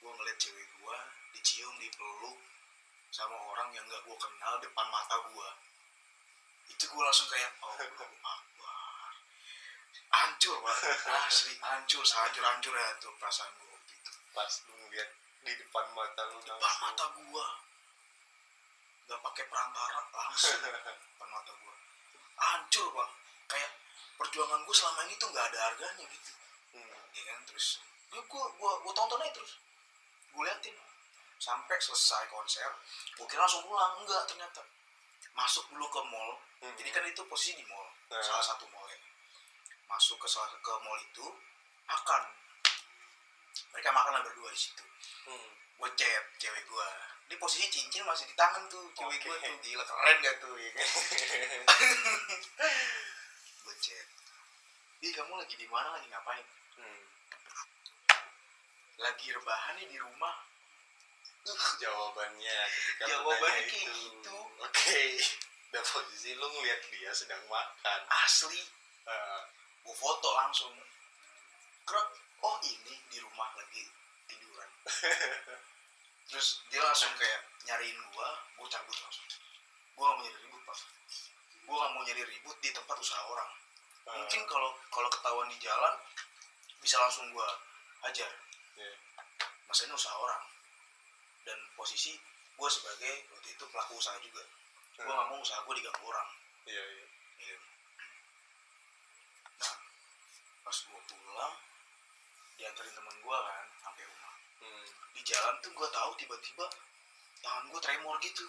gue 0.02 0.10
ngeliat 0.10 0.34
cewek 0.34 0.66
gue 0.66 0.96
dicium 1.38 1.74
dipeluk 1.78 2.38
sama 3.14 3.38
orang 3.38 3.70
yang 3.70 3.86
gak 3.86 4.02
gue 4.02 4.16
kenal 4.18 4.58
depan 4.58 4.86
mata 4.90 5.16
gue 5.30 5.48
itu 6.66 6.84
gue 6.90 7.02
langsung 7.06 7.30
kayak 7.30 7.54
oh 7.62 7.78
akbar. 7.78 9.12
Hancur 10.10 10.58
pak. 10.58 10.76
Asli 11.30 11.54
hancur 11.62 12.02
sehancur 12.02 12.42
hancur 12.42 12.74
ya 12.74 12.90
tuh 12.98 13.14
perasaan 13.14 13.54
gue 13.54 13.70
waktu 13.70 13.92
itu. 13.94 14.10
Pas 14.34 14.52
lu 14.66 14.74
ngeliat 14.74 15.08
di 15.46 15.52
depan 15.54 15.86
mata 15.94 16.22
lu 16.34 16.38
depan 16.42 16.58
langsung. 16.58 16.82
mata 16.82 17.04
gue 17.14 17.46
gak 19.06 19.20
pakai 19.22 19.44
perantara 19.46 20.00
langsung. 20.10 20.58
Depan 20.66 21.28
mata 21.30 21.52
gue 21.54 21.74
hancur 22.42 22.86
pak. 22.90 23.10
Kayak 23.46 23.70
perjuangan 24.18 24.60
gue 24.66 24.74
selama 24.74 25.00
ini 25.06 25.14
tuh 25.14 25.28
nggak 25.30 25.46
ada 25.46 25.58
harganya 25.70 26.04
gitu. 26.10 26.32
Hmm. 26.74 27.06
ya 27.14 27.22
kan 27.30 27.38
terus. 27.46 27.78
Gue 28.10 28.22
gue, 28.26 28.72
gue 28.82 28.92
tonton 28.98 29.22
aja 29.22 29.38
terus 29.38 29.62
gue 30.32 30.42
liatin. 30.42 30.76
Sampai 31.38 31.76
selesai 31.78 32.26
konser 32.30 32.68
gue 33.18 33.26
kira 33.28 33.44
langsung 33.44 33.64
pulang. 33.64 33.92
Enggak 34.00 34.24
ternyata. 34.26 34.62
Masuk 35.32 35.64
dulu 35.72 35.86
ke 35.88 36.00
mall. 36.08 36.32
Hmm. 36.62 36.70
jadi 36.78 36.90
kan 36.94 37.02
itu 37.04 37.22
posisi 37.26 37.58
di 37.58 37.66
mall 37.66 37.90
Nah. 38.12 38.20
salah 38.20 38.44
satu 38.44 38.68
mall 38.70 38.84
ya 38.86 38.94
masuk 39.88 40.20
ke 40.20 40.28
salah 40.28 40.52
ke 40.52 40.72
mall 40.84 40.98
itu 41.00 41.26
makan. 41.88 42.22
Mereka 43.72 43.88
makan 43.90 44.12
lah 44.14 44.22
berdua 44.22 44.52
di 44.52 44.60
situ. 44.60 44.84
Hmm. 45.26 45.48
gue 45.82 45.90
chat 45.98 46.22
cewek 46.38 46.62
gue 46.62 46.88
di 47.26 47.34
posisi 47.40 47.66
cincin 47.66 48.06
masih 48.06 48.28
di 48.28 48.36
tangan 48.38 48.68
tuh 48.70 48.84
cewek 48.94 49.18
Oke. 49.18 49.26
gue 49.26 49.36
tuh. 49.40 49.56
Gila 49.64 49.84
keren 49.88 50.16
gak 50.22 50.36
tuh 50.38 50.54
ya 50.60 50.70
kan? 50.76 50.86
Gue 53.64 53.74
chat. 53.80 54.06
Kamu 55.02 55.34
lagi 55.34 55.54
di 55.58 55.66
mana? 55.66 55.98
Lagi 55.98 56.06
ngapain? 56.12 56.46
Hmm. 56.78 57.00
Lagi 59.00 59.26
rebahan 59.32 59.74
nih 59.80 59.88
di 59.88 59.98
rumah. 60.00 60.34
Uh, 61.42 61.70
jawabannya 61.82 62.58
ketika 62.70 63.04
Jawabannya 63.10 63.66
kayak 63.66 63.74
itu. 63.74 63.90
gitu. 63.90 64.38
oke. 64.62 65.02
Dan 65.72 65.82
posisi 65.88 66.30
lu 66.36 66.46
ngeliat 66.46 66.80
dia 66.92 67.10
sedang 67.10 67.42
makan. 67.48 68.00
Asli. 68.22 68.62
Ah, 69.08 69.42
gue 69.82 69.96
foto 69.96 70.28
langsung. 70.38 70.70
Krek, 71.82 72.08
oh 72.46 72.56
ini 72.62 72.94
di 73.10 73.18
rumah 73.18 73.50
lagi 73.58 73.82
tiduran. 74.30 74.70
Terus 76.30 76.62
dia 76.70 76.78
langsung 76.84 77.10
kayak 77.18 77.42
nyariin 77.66 77.98
gua 78.14 78.38
gua 78.54 78.68
cabut 78.70 78.94
langsung. 79.02 79.26
Gua 79.98 80.14
gak 80.14 80.16
mau 80.16 80.22
nyari 80.22 80.38
ribut 80.46 80.62
pak. 80.62 80.78
Gua 81.66 81.76
gak 81.82 81.90
mau 81.98 82.02
nyari 82.06 82.22
ribut 82.22 82.56
di 82.62 82.70
tempat 82.70 82.96
usaha 83.02 83.22
orang. 83.26 83.50
Ah, 84.06 84.14
mungkin 84.22 84.46
kalau 84.46 84.70
kalau 84.94 85.10
ketahuan 85.10 85.50
di 85.50 85.58
jalan 85.58 85.94
bisa 86.78 87.02
langsung 87.02 87.26
gua 87.34 87.50
hajar 88.06 88.30
iya. 88.76 88.92
masa 89.66 89.84
ini 89.84 89.94
usaha 89.94 90.14
orang 90.14 90.44
dan 91.42 91.58
posisi 91.74 92.16
gua 92.54 92.68
sebagai 92.68 93.26
waktu 93.28 93.48
itu 93.50 93.64
pelaku 93.66 93.98
usaha 93.98 94.16
juga 94.20 94.42
gua 94.94 95.02
Hmm. 95.02 95.18
gak 95.18 95.28
mau 95.32 95.40
usaha 95.40 95.60
gua 95.64 95.74
diganggu 95.74 96.04
orang 96.04 96.28
iya 96.66 96.84
iya 96.84 97.06
Iya. 97.42 97.58
Nah, 99.58 99.74
pas 100.62 100.76
gua 100.86 101.00
pulang, 101.02 101.54
diantarin 102.54 102.94
temen 102.94 103.16
gua 103.18 103.38
kan 103.42 103.66
sampai 103.82 104.04
rumah. 104.06 104.34
hmm. 104.62 104.86
Di 105.10 105.22
jalan 105.26 105.54
tuh 105.58 105.74
gua 105.74 105.90
tahu 105.90 106.14
tiba-tiba 106.14 106.66
tangan 107.42 107.66
gua 107.66 107.80
tremor 107.82 108.14
gitu. 108.22 108.46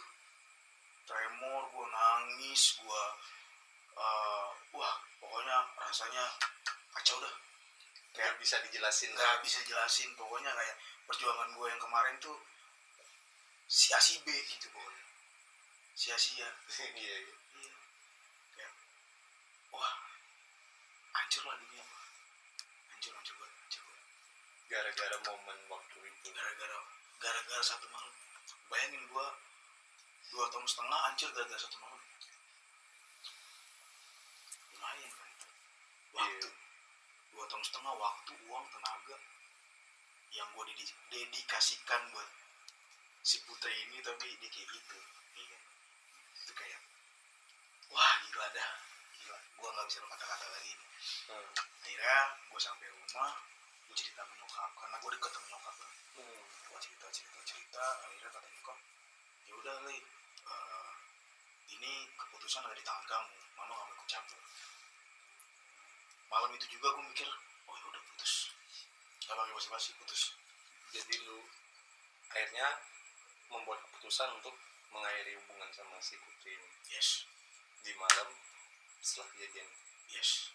Tremor, 1.10 1.62
gua 1.74 1.86
nangis, 1.90 2.78
gua 2.86 3.04
eh, 3.98 4.48
wah 4.74 4.96
pokoknya 5.18 5.58
rasanya 5.82 6.26
kacau 6.94 7.18
dah. 7.18 7.34
Nggak 8.14 8.34
bisa 8.40 8.56
dijelasin 8.66 9.10
Nggak 9.14 9.42
bisa 9.42 9.60
jelasin, 9.66 10.10
pokoknya 10.16 10.52
kayak 10.54 10.76
perjuangan 11.10 11.50
gua 11.58 11.68
yang 11.70 11.82
kemarin 11.82 12.16
tuh 12.22 12.38
sia-sia 13.68 14.22
gitu 14.24 14.68
pokoknya. 14.70 15.04
Sia-sia. 15.98 16.48
iya 17.02 17.16
iya 17.20 17.36
Iya. 17.54 17.74
Kayak, 18.58 18.74
wah, 19.74 19.94
hancur 21.18 21.44
lah 21.46 21.58
dunia 21.58 21.84
Pak. 21.86 22.04
Hancur, 22.94 23.12
hancur 23.18 23.36
banget, 23.42 23.58
hancur 23.62 23.82
banget. 23.86 24.06
gara-gara 24.70 25.18
momen 25.30 25.60
waktu 25.70 25.98
itu 26.02 26.30
Gara-gara, 26.34 26.78
gara-gara 27.22 27.64
satu 27.66 27.86
malam. 27.94 28.14
Bayangin 28.70 29.06
2000 29.10 29.54
dua 30.34 30.50
tahun 30.50 30.66
setengah 30.66 31.00
hancur 31.06 31.30
gara-gara 31.30 31.62
satu 31.62 31.78
malam 31.78 32.02
lumayan 34.74 35.12
kan 35.14 35.30
waktu 36.18 36.48
dua 37.34 37.46
tahun 37.50 37.64
setengah 37.66 37.94
waktu 37.98 38.32
uang 38.46 38.66
tenaga 38.70 39.18
yang 40.34 40.48
gue 40.54 40.66
dedikasikan 41.10 42.02
buat 42.14 42.30
si 43.22 43.38
putri 43.46 43.74
ini 43.88 44.02
tapi 44.02 44.34
dia 44.38 44.50
kayak 44.50 44.68
gitu 44.70 44.98
iya 45.36 45.46
kan? 45.50 45.62
itu 46.38 46.54
kayak 46.54 46.82
wah 47.90 48.14
gila 48.28 48.48
dah 48.52 48.72
gila 49.14 49.38
gue 49.40 49.70
nggak 49.70 49.86
bisa 49.90 50.00
kata-kata 50.04 50.48
lagi 50.50 50.74
nih 50.74 50.90
Hmm. 51.24 51.48
akhirnya 51.84 52.18
gue 52.48 52.60
sampai 52.60 52.88
rumah 52.88 53.32
gue 53.88 53.96
cerita 53.96 54.24
nyokap 54.24 54.72
karena 54.76 54.96
gue 55.00 55.12
deket 55.16 55.32
sama 55.32 55.48
nyokap 55.52 55.76
kan 55.78 55.92
Hmm. 56.16 56.42
gue 56.70 56.78
cerita 56.80 57.06
cerita 57.12 57.40
cerita 57.44 57.84
akhirnya 58.02 58.30
kata 58.30 58.48
nyokap 58.50 58.78
ya 59.44 59.54
udah 59.56 59.76
li 59.88 59.98
eh, 60.44 60.92
ini 61.72 61.92
keputusan 62.16 62.64
ada 62.66 62.76
di 62.76 62.84
tangan 62.84 63.06
kamu 63.06 63.36
mama 63.56 63.72
gak 63.72 63.86
mau 63.88 63.94
ikut 63.94 64.08
campur 64.10 64.40
malam 66.44 66.60
itu 66.60 66.76
juga 66.76 66.92
gue 66.92 67.08
mikir 67.08 67.30
oh 67.72 67.76
ya 67.80 67.86
udah 67.88 68.04
putus. 68.04 68.52
Gak 69.24 69.32
pakai 69.32 69.56
basa-basi 69.56 69.96
putus. 69.96 70.36
Jadi 70.92 71.24
lu 71.24 71.40
akhirnya 72.28 72.84
membuat 73.48 73.80
keputusan 73.88 74.28
untuk 74.36 74.52
mengakhiri 74.92 75.40
hubungan 75.40 75.72
sama 75.72 75.96
si 76.04 76.20
putri 76.20 76.60
ini. 76.60 76.68
Yes. 76.92 77.32
Di 77.80 77.96
malam 77.96 78.28
setelah 79.00 79.32
kejadian. 79.32 79.72
Yes. 80.12 80.52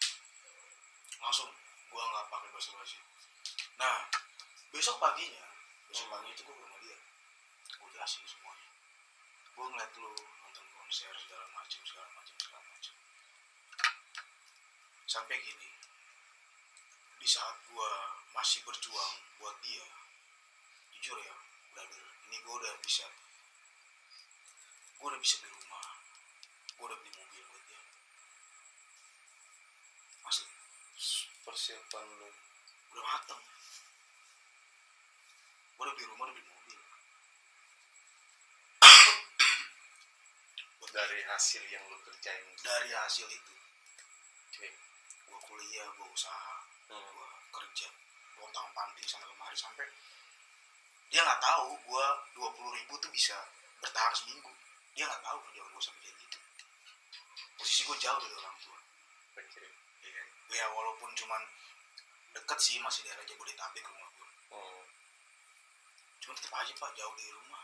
Langsung 1.24 1.48
gue 1.88 2.02
nggak 2.04 2.26
pakai 2.28 2.52
basa-basi. 2.52 3.00
Nah 3.80 4.12
besok 4.68 5.00
paginya 5.00 5.48
besok 5.88 6.04
Hmm. 6.12 6.20
pagi 6.20 6.36
itu 6.36 6.44
gue 6.44 6.52
ke 6.52 6.62
rumah 6.68 6.80
dia. 6.84 7.00
Gue 7.80 7.88
jelasin 7.96 8.28
semuanya. 8.28 8.68
Gue 9.56 9.64
ngeliat 9.72 9.92
lu 9.96 10.12
nonton 10.44 10.66
konser 10.76 11.16
segala 11.16 11.48
macem 11.56 11.80
segala 11.88 12.12
macem 12.12 12.36
segala 12.36 12.60
macem. 12.76 12.92
Sampai 15.08 15.40
gini 15.40 15.77
di 17.18 17.28
saat 17.28 17.56
gue 17.66 17.90
masih 18.32 18.62
berjuang 18.62 19.14
buat 19.42 19.56
dia 19.62 19.82
jujur 20.94 21.18
ya 21.18 21.34
brother 21.74 22.06
ini 22.30 22.36
gue 22.38 22.54
udah 22.54 22.74
bisa 22.82 23.06
gue 24.98 25.06
udah 25.06 25.20
bisa 25.22 25.38
beli 25.42 25.50
rumah 25.50 25.86
gue 26.78 26.86
udah 26.86 26.98
beli 27.02 27.10
mobil 27.18 27.42
buat 27.42 27.64
dia. 27.66 27.82
Asli 30.30 30.46
persiapan 31.42 32.06
lu. 32.22 32.30
Udah 32.94 33.02
mateng. 33.02 33.42
Gue 35.74 35.82
udah 35.82 35.94
beli 35.98 36.06
rumah 36.06 36.30
udah 36.30 36.34
beli 36.38 36.46
mobil. 36.46 36.80
Dari 40.94 41.20
hasil 41.26 41.62
yang 41.66 41.82
lu 41.90 41.98
kerjain. 42.06 42.46
Dari 42.62 42.90
hasil 42.94 43.26
itu. 43.26 43.54
Gue 45.26 45.38
kuliah 45.50 45.90
gue 45.98 46.08
usaha 46.14 46.57
Hmm. 46.88 47.04
gue 47.04 47.28
kerja 47.52 47.88
bontang 48.36 48.68
panting 48.72 49.04
sana 49.04 49.24
kemari 49.28 49.56
sampai 49.56 49.86
dia 51.08 51.20
nggak 51.24 51.40
tahu 51.40 51.68
gue 51.84 52.06
dua 52.36 52.48
puluh 52.52 52.72
ribu 52.76 52.94
tuh 53.00 53.08
bisa 53.12 53.36
bertahan 53.80 54.12
seminggu. 54.12 54.50
Dia 54.92 55.04
nggak 55.08 55.22
tahu 55.24 55.38
kerjaan 55.48 55.68
gue 55.72 55.82
sampai 55.82 56.00
kayak 56.04 56.16
gitu. 56.20 56.38
Posisi 57.56 57.80
gue 57.86 57.96
jauh 57.96 58.18
dari 58.18 58.34
orang 58.36 58.56
tua. 58.60 58.78
Ya 60.04 60.10
kan? 60.12 60.26
Ya 60.52 60.66
walaupun 60.72 61.10
cuman 61.14 61.42
deket 62.34 62.58
sih 62.60 62.76
masih 62.80 63.04
daerah 63.04 63.24
Jabodetabek 63.24 63.84
rumah 63.88 64.08
gue 64.12 64.28
Hmm. 64.48 64.84
cuma 66.20 66.32
tetap 66.36 66.52
aja 66.56 66.72
pak 66.72 66.90
jauh 66.96 67.14
dari 67.16 67.32
rumah. 67.32 67.62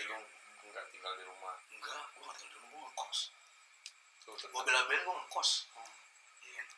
Lu 0.00 0.16
nggak 0.72 0.86
tinggal 0.92 1.12
di 1.16 1.24
rumah? 1.24 1.54
Enggak 1.72 2.04
gue 2.12 2.22
nggak 2.24 2.36
tinggal 2.40 2.52
di 2.52 2.60
rumah 2.64 2.78
gue 2.80 2.90
ngekos. 2.90 3.20
Gue 4.24 4.62
bela-belain 4.64 5.02
gue 5.04 5.14
ngekos 5.24 5.50
Iya 6.44 6.52
kan? 6.58 6.68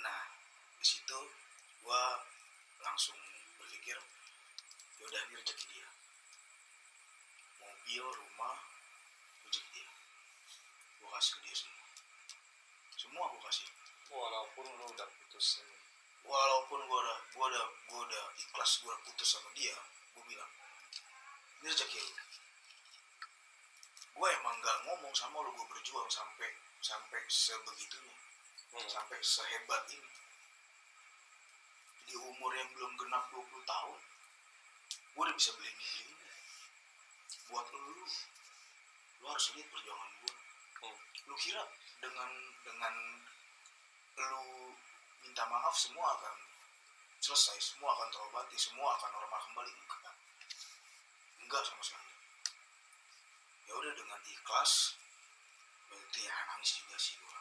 nah 0.00 0.20
di 0.80 0.86
situ 0.86 1.18
gue 1.80 2.02
langsung 3.00 3.16
berpikir 3.56 3.96
ya 3.96 5.04
udah 5.08 5.20
ini 5.24 5.40
rezeki 5.40 5.72
dia. 5.72 5.88
Mobil 7.64 8.04
rumah 8.04 8.60
rezeki 9.48 9.72
dia. 9.72 9.88
Gue 11.00 11.08
kasih 11.08 11.32
ke 11.32 11.40
dia 11.48 11.56
semua. 11.56 11.88
Semua 13.00 13.24
gue 13.32 13.40
kasih. 13.40 13.68
Walaupun 14.12 14.68
lu 14.68 14.84
udah 14.84 15.08
putus 15.16 15.64
ini 15.64 15.76
walaupun 16.28 16.76
gue 16.76 16.98
udah 17.00 17.18
gue 17.32 17.40
udah 17.48 17.66
gue 17.88 18.00
udah 18.04 18.24
ikhlas 18.36 18.84
gue 18.84 18.92
putus 19.08 19.32
sama 19.32 19.48
dia 19.56 19.72
gue 20.12 20.24
bilang 20.28 20.52
ini 21.64 21.72
rezeki 21.72 22.04
lu. 22.04 22.12
Gue 24.12 24.28
emang 24.28 24.60
gak 24.60 24.76
ngomong 24.92 25.16
sama 25.16 25.40
lu 25.40 25.48
gue 25.56 25.66
berjuang 25.72 26.12
sampai 26.12 26.52
sampai 26.84 27.24
sebegitunya. 27.32 28.12
Hmm. 28.76 28.84
sampai 28.92 29.16
sehebat 29.24 29.88
ini 29.88 30.20
di 32.08 32.14
umur 32.16 32.50
yang 32.56 32.68
belum 32.76 32.92
genap 32.96 33.24
20 33.32 33.44
tahun 33.66 34.00
gue 35.10 35.22
udah 35.26 35.36
bisa 35.36 35.50
beli 35.58 35.68
ini. 35.74 36.14
Buat 37.50 37.66
lu 37.74 37.80
lu 39.20 39.26
harus 39.28 39.46
lihat 39.58 39.68
perjuangan 39.68 40.10
gue 40.22 40.32
Hmm. 40.80 40.96
lu 41.28 41.36
kira 41.36 41.60
dengan 42.00 42.30
dengan 42.64 42.94
lu 44.16 44.72
minta 45.20 45.44
maaf 45.44 45.76
semua 45.76 46.16
akan 46.16 46.36
selesai 47.20 47.60
semua 47.60 47.92
akan 47.92 48.08
terobati 48.08 48.56
semua 48.56 48.96
akan 48.96 49.10
normal 49.12 49.40
kembali? 49.44 49.72
Enggak. 49.76 50.16
Enggak 51.44 51.62
sama 51.68 51.82
sekali. 51.84 52.12
Ya 53.68 53.72
udah 53.76 53.92
dengan 53.92 54.20
ikhlas 54.24 54.96
berarti 55.90 56.20
ya 56.24 56.34
nangis 56.48 56.70
juga 56.80 56.96
sih 56.96 57.14
gue 57.18 57.38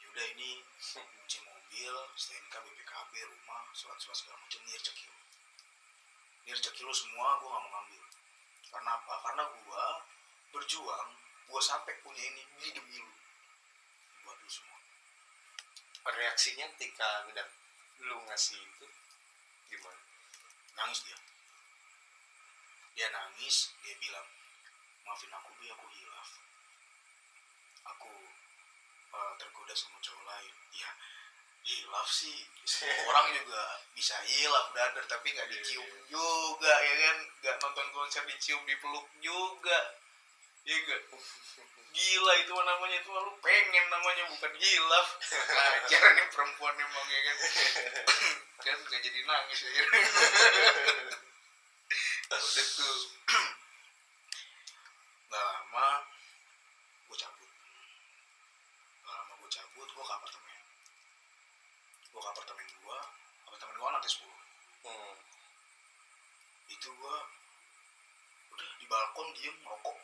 ya 0.00 0.06
udah 0.10 0.24
ini 0.38 0.50
kunci 1.18 1.38
mobil 1.70 1.94
STNK 2.18 2.50
BPKB 2.50 3.14
rumah 3.30 3.62
surat-surat 3.70 4.18
segala 4.18 4.42
macam 4.42 4.58
ini 4.66 4.74
rezeki 4.74 5.06
lu. 5.06 5.18
Ini 6.42 6.50
rezeki 6.50 6.82
lu 6.82 6.90
semua 6.90 7.38
gue 7.38 7.46
gak 7.46 7.62
mau 7.62 7.70
ngambil. 7.78 8.02
Karena 8.74 8.90
apa? 8.98 9.14
Karena 9.22 9.42
gue 9.54 9.84
berjuang 10.50 11.08
gue 11.46 11.62
sampai 11.62 11.94
punya 12.02 12.26
ini 12.26 12.42
ini 12.58 12.74
demi 12.74 12.98
lu. 12.98 13.14
Buat 14.26 14.34
lu 14.42 14.50
semua. 14.50 14.82
Reaksinya 16.10 16.66
ketika 16.74 17.30
udah 17.30 17.46
lu 18.02 18.18
ngasih 18.26 18.58
itu 18.58 18.86
gimana? 19.70 20.02
Nangis 20.74 21.06
dia. 21.06 21.18
Dia 22.98 23.14
nangis 23.14 23.70
dia 23.86 23.94
bilang 24.02 24.26
maafin 25.06 25.30
aku 25.30 25.54
bi 25.62 25.70
aku 25.70 25.86
hilaf. 25.86 26.30
Aku 27.94 28.10
eh, 29.14 29.32
tergoda 29.38 29.74
sama 29.78 30.02
cowok 30.02 30.26
lain. 30.26 30.54
Ya 30.74 30.90
hilaf 31.64 32.08
sih. 32.08 32.38
Semua 32.64 33.10
orang 33.10 33.34
juga 33.34 33.62
bisa 33.96 34.14
hilaf 34.24 34.70
brother 34.72 35.04
tapi 35.08 35.32
nggak 35.34 35.48
dicium 35.50 35.86
juga 36.08 36.72
ya 36.72 36.94
kan? 37.08 37.16
Nggak 37.42 37.56
nonton 37.64 37.86
konser 37.92 38.22
dicium 38.28 38.62
dipeluk 38.64 39.06
juga. 39.20 39.78
Ya 40.68 40.76
enggak 40.76 41.00
gila 41.90 42.32
itu 42.38 42.52
namanya 42.54 42.96
itu 43.02 43.10
lu 43.10 43.34
pengen 43.42 43.84
namanya 43.90 44.22
bukan 44.30 44.52
hilaf 44.62 45.08
ajar 45.50 46.02
nih 46.14 46.26
perempuan 46.30 46.74
emang 46.78 47.06
ya 47.10 47.20
kan? 47.26 47.36
Kan 48.62 48.78
nggak 48.78 49.00
jadi 49.02 49.20
nangis 49.26 49.60
ya 49.66 49.84
udah 52.30 52.66
tuh 52.78 52.98
nggak 55.30 55.42
lama 55.42 55.88
gue 57.10 57.16
cabut 57.18 57.50
nggak 59.02 59.14
lama 59.18 59.32
gue 59.34 59.50
cabut 59.50 59.88
gue 59.90 60.04
ke 60.06 60.14
apartemen 60.14 60.58
gue 62.10 62.20
ke 62.22 62.28
apartemen 62.30 62.66
gue 62.70 62.98
apartemen 63.50 63.74
gue 63.74 63.88
lantai 63.90 64.10
10 64.14 64.22
hmm. 64.86 65.14
Itu 66.90 66.98
gue 66.98 67.18
udah 68.50 68.70
di 68.82 68.86
balkon 68.90 69.30
diem 69.38 69.54
rokok 69.62 69.94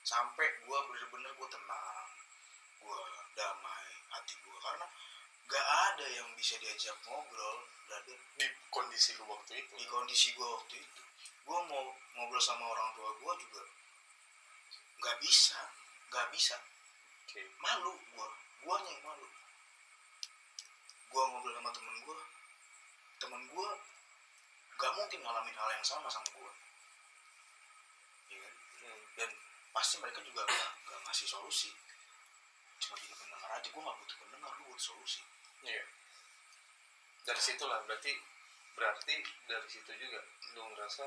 sampai 0.00 0.48
gue 0.64 0.78
bener-bener 0.88 1.28
gue 1.36 1.48
tenang 1.52 2.08
gue 2.80 3.00
damai 3.36 3.86
hati 4.16 4.32
gue 4.40 4.56
karena 4.64 4.86
gak 5.44 5.66
ada 5.92 6.06
yang 6.08 6.24
bisa 6.32 6.56
diajak 6.56 6.96
ngobrol 7.04 7.68
brother. 7.84 8.16
Di 8.40 8.48
kondisi 8.72 9.12
lu 9.20 9.28
waktu 9.28 9.60
itu. 9.60 9.76
Di 9.76 9.84
kondisi 9.84 10.32
gue 10.32 10.48
waktu 10.48 10.80
itu. 10.80 11.02
Gue 11.44 11.58
mau 11.68 11.92
ngobrol 12.16 12.40
sama 12.40 12.64
orang 12.64 12.88
tua 12.96 13.12
gue 13.12 13.32
juga 13.44 13.62
nggak 15.04 15.16
bisa 15.20 15.60
nggak 16.08 16.32
bisa. 16.32 16.56
Oke. 17.28 17.44
Malu 17.60 17.92
gue 17.92 18.28
guanya 18.64 18.88
yang 18.88 19.04
malu. 19.04 19.28
Gue 21.12 21.22
ngobrol 21.28 21.52
sama 21.60 21.70
temen 21.76 21.96
gue 22.00 22.18
temen 23.20 23.42
gue 23.52 23.68
gak 24.78 24.92
mungkin 24.98 25.20
ngalamin 25.22 25.56
hal 25.56 25.70
yang 25.72 25.86
sama 25.86 26.08
sama 26.08 26.26
gue 26.32 26.52
ya 28.32 28.38
kan? 28.40 28.54
Hmm. 28.82 29.02
dan 29.18 29.30
pasti 29.72 29.96
mereka 30.00 30.20
juga 30.24 30.42
gak, 30.44 30.70
gak 30.88 31.00
ngasih 31.08 31.28
solusi. 31.28 31.70
Cuma 32.80 32.96
jadi 32.98 33.14
pendengar 33.14 33.50
aja 33.56 33.68
gue 33.68 33.82
gak 33.82 33.98
butuh 34.02 34.16
pendengar 34.20 34.50
gue 34.56 34.66
butuh 34.66 34.86
solusi. 34.92 35.20
Iya. 35.62 35.84
Dari 37.22 37.40
situlah 37.40 37.80
berarti 37.86 38.12
berarti 38.72 39.14
dari 39.46 39.68
situ 39.68 39.92
juga 39.94 40.20
lu 40.56 40.62
ngerasa 40.72 41.04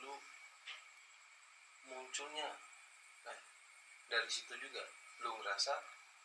lu 0.00 0.16
munculnya 1.92 2.48
nah 3.22 3.36
dari 4.08 4.30
situ 4.32 4.56
juga 4.56 4.80
lu 5.20 5.36
ngerasa 5.38 5.76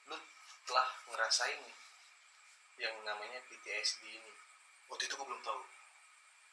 lu 0.07 0.17
telah 0.65 0.89
ngerasain 1.11 1.61
yang 2.79 2.95
namanya 3.07 3.39
PTSD 3.47 4.03
ini. 4.09 4.31
Waktu 4.91 5.07
itu 5.07 5.13
gue 5.15 5.27
belum 5.27 5.43
tahu 5.43 5.59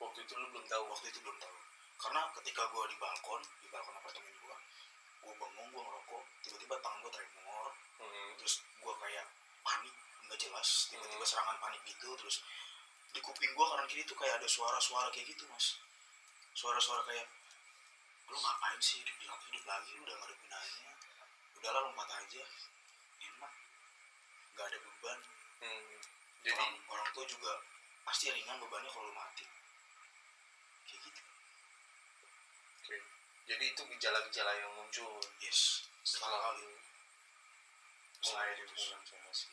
waktu 0.03 0.19
itu 0.27 0.33
lu 0.35 0.47
belum 0.51 0.67
tahu 0.67 0.85
waktu 0.91 1.07
itu 1.09 1.19
belum 1.23 1.39
tahu. 1.39 1.57
Karena 2.03 2.21
ketika 2.35 2.63
gue 2.67 2.85
di 2.91 2.97
balkon 2.99 3.41
di 3.63 3.69
balkon 3.71 3.95
apartemen 3.95 4.35
gue 4.35 4.57
gue 5.23 5.33
bengong 5.39 5.69
gue 5.71 5.83
ngerokok 5.87 6.23
tiba-tiba 6.43 6.75
tangan 6.83 6.99
gue 7.07 7.13
tremor. 7.15 7.67
Hmm. 8.03 8.31
terus 8.35 8.55
gue 8.83 8.95
kayak 8.99 9.27
panik 9.63 9.95
nggak 10.27 10.39
jelas 10.43 10.69
tiba-tiba 10.91 11.23
Hmm. 11.23 11.31
serangan 11.31 11.57
panik 11.63 11.83
gitu 11.87 12.11
terus 12.19 12.43
di 13.15 13.21
kuping 13.23 13.53
gue 13.55 13.67
kanan 13.71 13.87
kiri 13.87 14.03
tuh 14.03 14.19
kayak 14.19 14.43
ada 14.43 14.49
suara-suara 14.51 15.09
kayak 15.15 15.31
gitu 15.31 15.47
mas. 15.47 15.79
Suara-suara 16.59 17.07
kayak 17.07 17.27
lu 18.33 18.37
ngapain 18.41 18.81
sih 18.81 19.05
hidup, 19.05 19.17
hidup, 19.21 19.41
hidup 19.53 19.65
lagi? 19.69 19.93
Lu 19.95 20.03
udah 20.09 20.17
gak 20.17 20.29
ada 20.29 20.35
gunanya. 20.41 20.91
Udahlah 21.61 21.81
lompat 21.87 22.09
aja. 22.17 22.43
Enak. 23.23 23.53
Nggak 24.57 24.67
ada 24.73 24.79
beban. 24.83 25.19
Hmm. 25.63 25.95
jadi 26.43 26.59
orang, 26.59 26.75
orang 26.91 27.09
tua 27.15 27.23
juga 27.31 27.53
pasti 28.03 28.27
ringan 28.35 28.59
bebannya 28.59 28.91
kalau 28.91 29.07
lu 29.07 29.15
mati 29.15 29.47
kayak 30.83 30.99
gitu 31.07 31.23
oke. 32.83 32.97
jadi 33.47 33.65
itu 33.71 33.83
gejala-gejala 33.95 34.53
yang 34.59 34.73
muncul 34.75 35.23
yes 35.39 35.87
setelah 36.03 36.51
kali 36.51 36.67
lu 36.67 36.79
mulai 38.27 38.51
hubungan 38.59 39.01
sama 39.07 39.31
si 39.31 39.47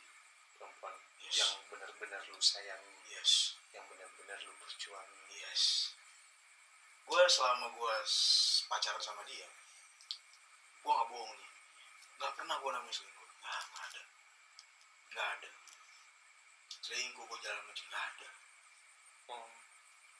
perempuan 0.58 0.96
Yes. 1.30 1.46
yang 1.46 1.54
benar-benar 1.70 2.22
lu 2.26 2.42
sayangi 2.42 2.94
yes 3.13 3.54
yang 3.70 3.86
benar-benar 3.86 4.38
lu 4.42 4.54
perjuangin 4.58 5.20
Yes. 5.30 5.94
Gue 7.10 7.22
selama 7.26 7.74
gue 7.74 7.96
pacaran 8.70 9.02
sama 9.02 9.26
dia, 9.26 9.50
gue 10.84 10.92
nggak 10.94 11.10
bohong 11.10 11.34
nih, 11.34 11.52
nggak 12.22 12.34
pernah 12.38 12.56
gue 12.62 12.70
namanya 12.70 12.94
selingkuh. 12.94 13.30
Nggak, 13.42 13.62
nggak 13.65 13.86
ada, 13.89 14.04
nggak 15.10 15.28
ada. 15.39 15.50
Selingkuh 16.86 17.24
gue 17.26 17.39
jalan 17.42 17.63
macam 17.65 17.86
nggak 17.89 18.06
ada. 18.13 18.30
Hmm. 19.26 19.50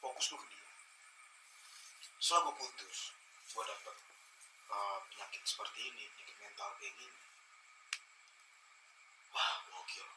Fokus 0.02 0.26
gue 0.34 0.40
ke 0.42 0.48
dia. 0.50 0.59
Setelah 2.20 2.52
gue 2.52 2.56
putus, 2.60 3.16
gue 3.48 3.64
dapet 3.64 3.96
uh, 4.70 5.00
penyakit 5.08 5.42
seperti 5.48 5.80
ini, 5.88 6.04
penyakit 6.14 6.38
mental 6.44 6.70
kayak 6.78 6.94
gini. 7.00 7.20
Wah, 9.32 9.54
gokil. 9.72 10.08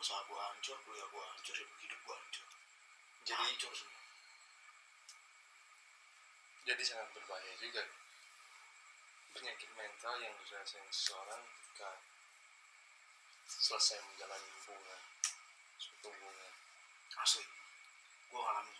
Usaha 0.00 0.24
gue 0.24 0.40
hancur, 0.40 0.76
kuliah 0.88 1.04
gue 1.04 1.22
hancur, 1.22 1.54
hidup 1.60 2.00
gue 2.00 2.16
hancur. 2.16 2.46
jadi 3.28 3.36
hancur 3.46 3.72
semua. 3.76 4.00
jadi 6.66 6.82
sangat 6.86 7.08
berbahaya 7.14 7.54
juga 7.58 7.82
penyakit 9.34 9.70
mental 9.74 10.14
yang 10.22 10.34
dirasain 10.46 10.86
seseorang 10.90 11.42
ketika 11.58 11.98
selesai 13.46 13.98
menjalani 14.06 14.50
hubungan 14.60 15.02
suatu 15.78 16.08
hubungan 16.14 16.52
asli 17.18 17.44
gue 18.30 18.40
ngalamin 18.40 18.76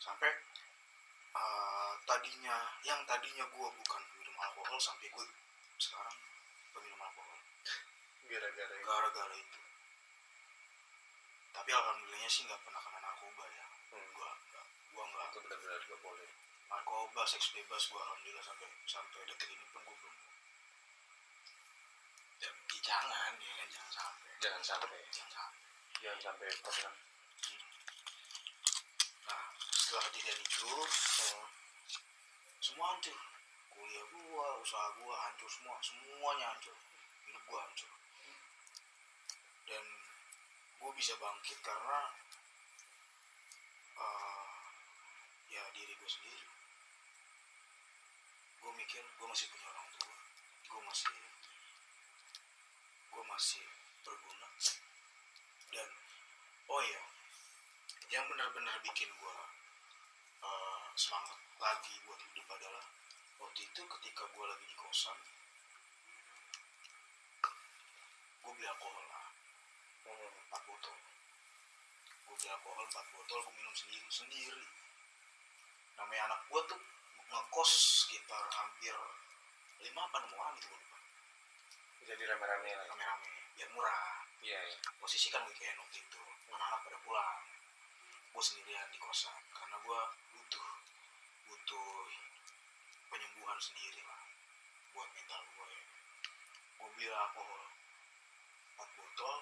sampai 0.00 0.30
uh, 1.36 1.92
tadinya 2.04 2.56
yang 2.84 3.00
tadinya 3.08 3.44
gue 3.48 3.68
bukan 3.68 4.02
minum 4.20 4.36
alkohol 4.40 4.78
sampai 4.80 5.08
gue 5.08 5.24
sekarang 5.80 6.16
peminum 6.72 7.00
alkohol. 7.00 7.40
Gara-gara 8.26 8.74
itu. 8.76 8.86
Gara-gara 8.86 9.34
itu. 9.36 9.58
Tapi 11.52 11.70
alhamdulillahnya 11.72 12.30
sih 12.30 12.42
nggak 12.44 12.60
pernah 12.64 12.80
kena 12.84 12.98
narkoba 13.00 13.44
ya. 13.48 13.66
Hmm. 13.92 14.08
gue 14.12 14.30
nggak 14.52 14.64
gue 14.92 15.04
nggak. 15.04 15.26
Itu 15.32 15.38
benar-benar 15.44 15.80
gak 15.84 16.00
boleh. 16.04 16.28
Narkoba 16.66 17.22
seks 17.24 17.46
bebas 17.56 17.82
gue 17.88 18.00
alhamdulillah 18.00 18.44
sampai 18.44 18.66
sampai 18.84 19.20
detik 19.28 19.48
ini 19.48 19.64
pun 19.72 19.82
gue 19.84 19.96
belum. 19.96 20.16
Ya, 22.36 22.50
jangan 22.84 23.32
ya 23.40 23.64
jangan 23.72 23.90
sampai. 23.92 24.30
Jangan 24.40 24.62
sampai. 24.62 25.00
Jangan 25.12 25.32
sampai. 25.32 25.60
Jangan 25.96 26.20
sampai 26.20 26.48
pernah 26.60 26.92
nah 26.92 27.15
setelah 29.86 30.10
kejadian 30.10 30.42
itu 30.42 30.66
hmm, 30.66 31.46
semua 32.58 32.90
hancur. 32.90 33.14
Kuliah 33.70 34.02
gua 34.10 34.58
usaha 34.58 34.90
gua 34.98 35.14
hancur 35.14 35.46
semua 35.46 35.78
semuanya 35.78 36.50
hancur. 36.50 36.74
Hidup 37.22 37.42
gua 37.46 37.62
hancur. 37.62 37.92
Dan 39.70 39.84
gua 40.82 40.90
bisa 40.90 41.14
bangkit 41.22 41.62
karena 41.62 42.02
eh, 43.94 44.46
ya 45.54 45.62
diri 45.70 45.94
gua 46.02 46.10
sendiri. 46.10 46.46
Gua 48.58 48.74
mikir 48.74 49.06
gua 49.22 49.30
masih 49.30 49.46
punya 49.54 49.70
orang 49.70 49.86
tua. 49.94 50.14
Gua 50.66 50.82
masih 50.82 51.14
gua 53.14 53.22
masih 53.30 53.66
berguna. 54.02 54.50
Dan 55.70 55.88
oh 56.74 56.82
ya 56.82 57.02
yang 58.10 58.26
benar-benar 58.26 58.82
bikin 58.82 59.14
gua 59.22 59.46
eh, 60.46 60.82
semangat 60.94 61.38
lagi 61.58 61.94
buat 62.06 62.20
hidup 62.22 62.46
adalah 62.54 62.84
waktu 63.42 63.60
itu 63.66 63.80
ketika 63.82 64.22
gue 64.30 64.46
lagi 64.46 64.66
di 64.70 64.76
kosan 64.78 65.18
gue 68.46 68.52
beli 68.54 68.68
alkohol 68.70 69.02
lah 69.10 69.26
hmm, 70.06 70.30
empat 70.46 70.62
botol. 70.70 70.94
Gue 72.30 72.34
beli 72.38 72.48
alkohol 72.54 72.86
empat 72.86 73.06
botol 73.10 73.38
gue 73.42 73.54
minum 73.58 73.74
sendiri 73.74 74.06
sendiri. 74.06 74.66
Namanya 75.98 76.22
anak 76.30 76.40
gue 76.46 76.60
tuh 76.70 76.80
ngekos 77.26 77.72
sekitar 78.06 78.38
hampir 78.54 78.94
lima 79.82 80.00
apa 80.06 80.16
enam 80.22 80.38
orang 80.38 80.54
gitu 80.62 80.70
gue 80.70 80.78
lupa. 80.78 80.98
Jadi 82.06 82.22
rame-rame 82.22 82.70
lah 82.70 82.86
rame-rame 82.86 83.30
biar 83.58 83.68
murah. 83.74 84.22
Iya 84.46 84.58
ya 84.62 84.78
posisi 85.02 85.26
kan 85.26 85.42
weekend 85.50 85.74
waktu 85.82 85.98
itu 85.98 86.22
anak-anak 86.54 86.80
pada 86.86 86.98
pulang. 87.02 87.42
Gue 88.30 88.42
sendirian 88.46 88.86
di 88.94 88.98
kosan 89.02 89.34
karena 89.50 89.74
gue 89.82 90.00
butuh 91.46 91.90
penyembuhan 93.06 93.58
sendiri 93.62 94.02
lah 94.02 94.22
buat 94.90 95.08
mental 95.14 95.42
gue 95.46 95.66
ya. 95.70 95.82
gue 96.76 96.88
beli 96.98 97.06
alkohol 97.10 97.62
4 98.76 98.98
botol 98.98 99.36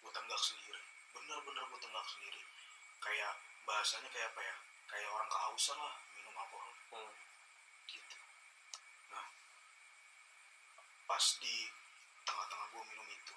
gue 0.00 0.10
tenggak 0.12 0.40
sendiri. 0.42 0.82
Bener-bener 1.14 1.64
gue 1.70 1.80
tenggak 1.80 2.06
sendiri. 2.08 2.42
Kayak 3.00 3.32
bahasanya 3.64 4.08
kayak 4.10 4.28
apa 4.34 4.40
ya? 4.42 4.56
Kayak 4.90 5.08
orang 5.14 5.28
kehausan 5.30 5.78
lah 5.78 5.94
minum 6.18 6.34
alkohol. 6.34 6.72
Hmm, 6.90 7.12
gitu. 7.86 8.18
Nah 9.14 9.26
pas 11.06 11.24
di 11.38 11.56
tengah-tengah 12.26 12.66
gue 12.74 12.82
minum 12.90 13.06
itu 13.10 13.36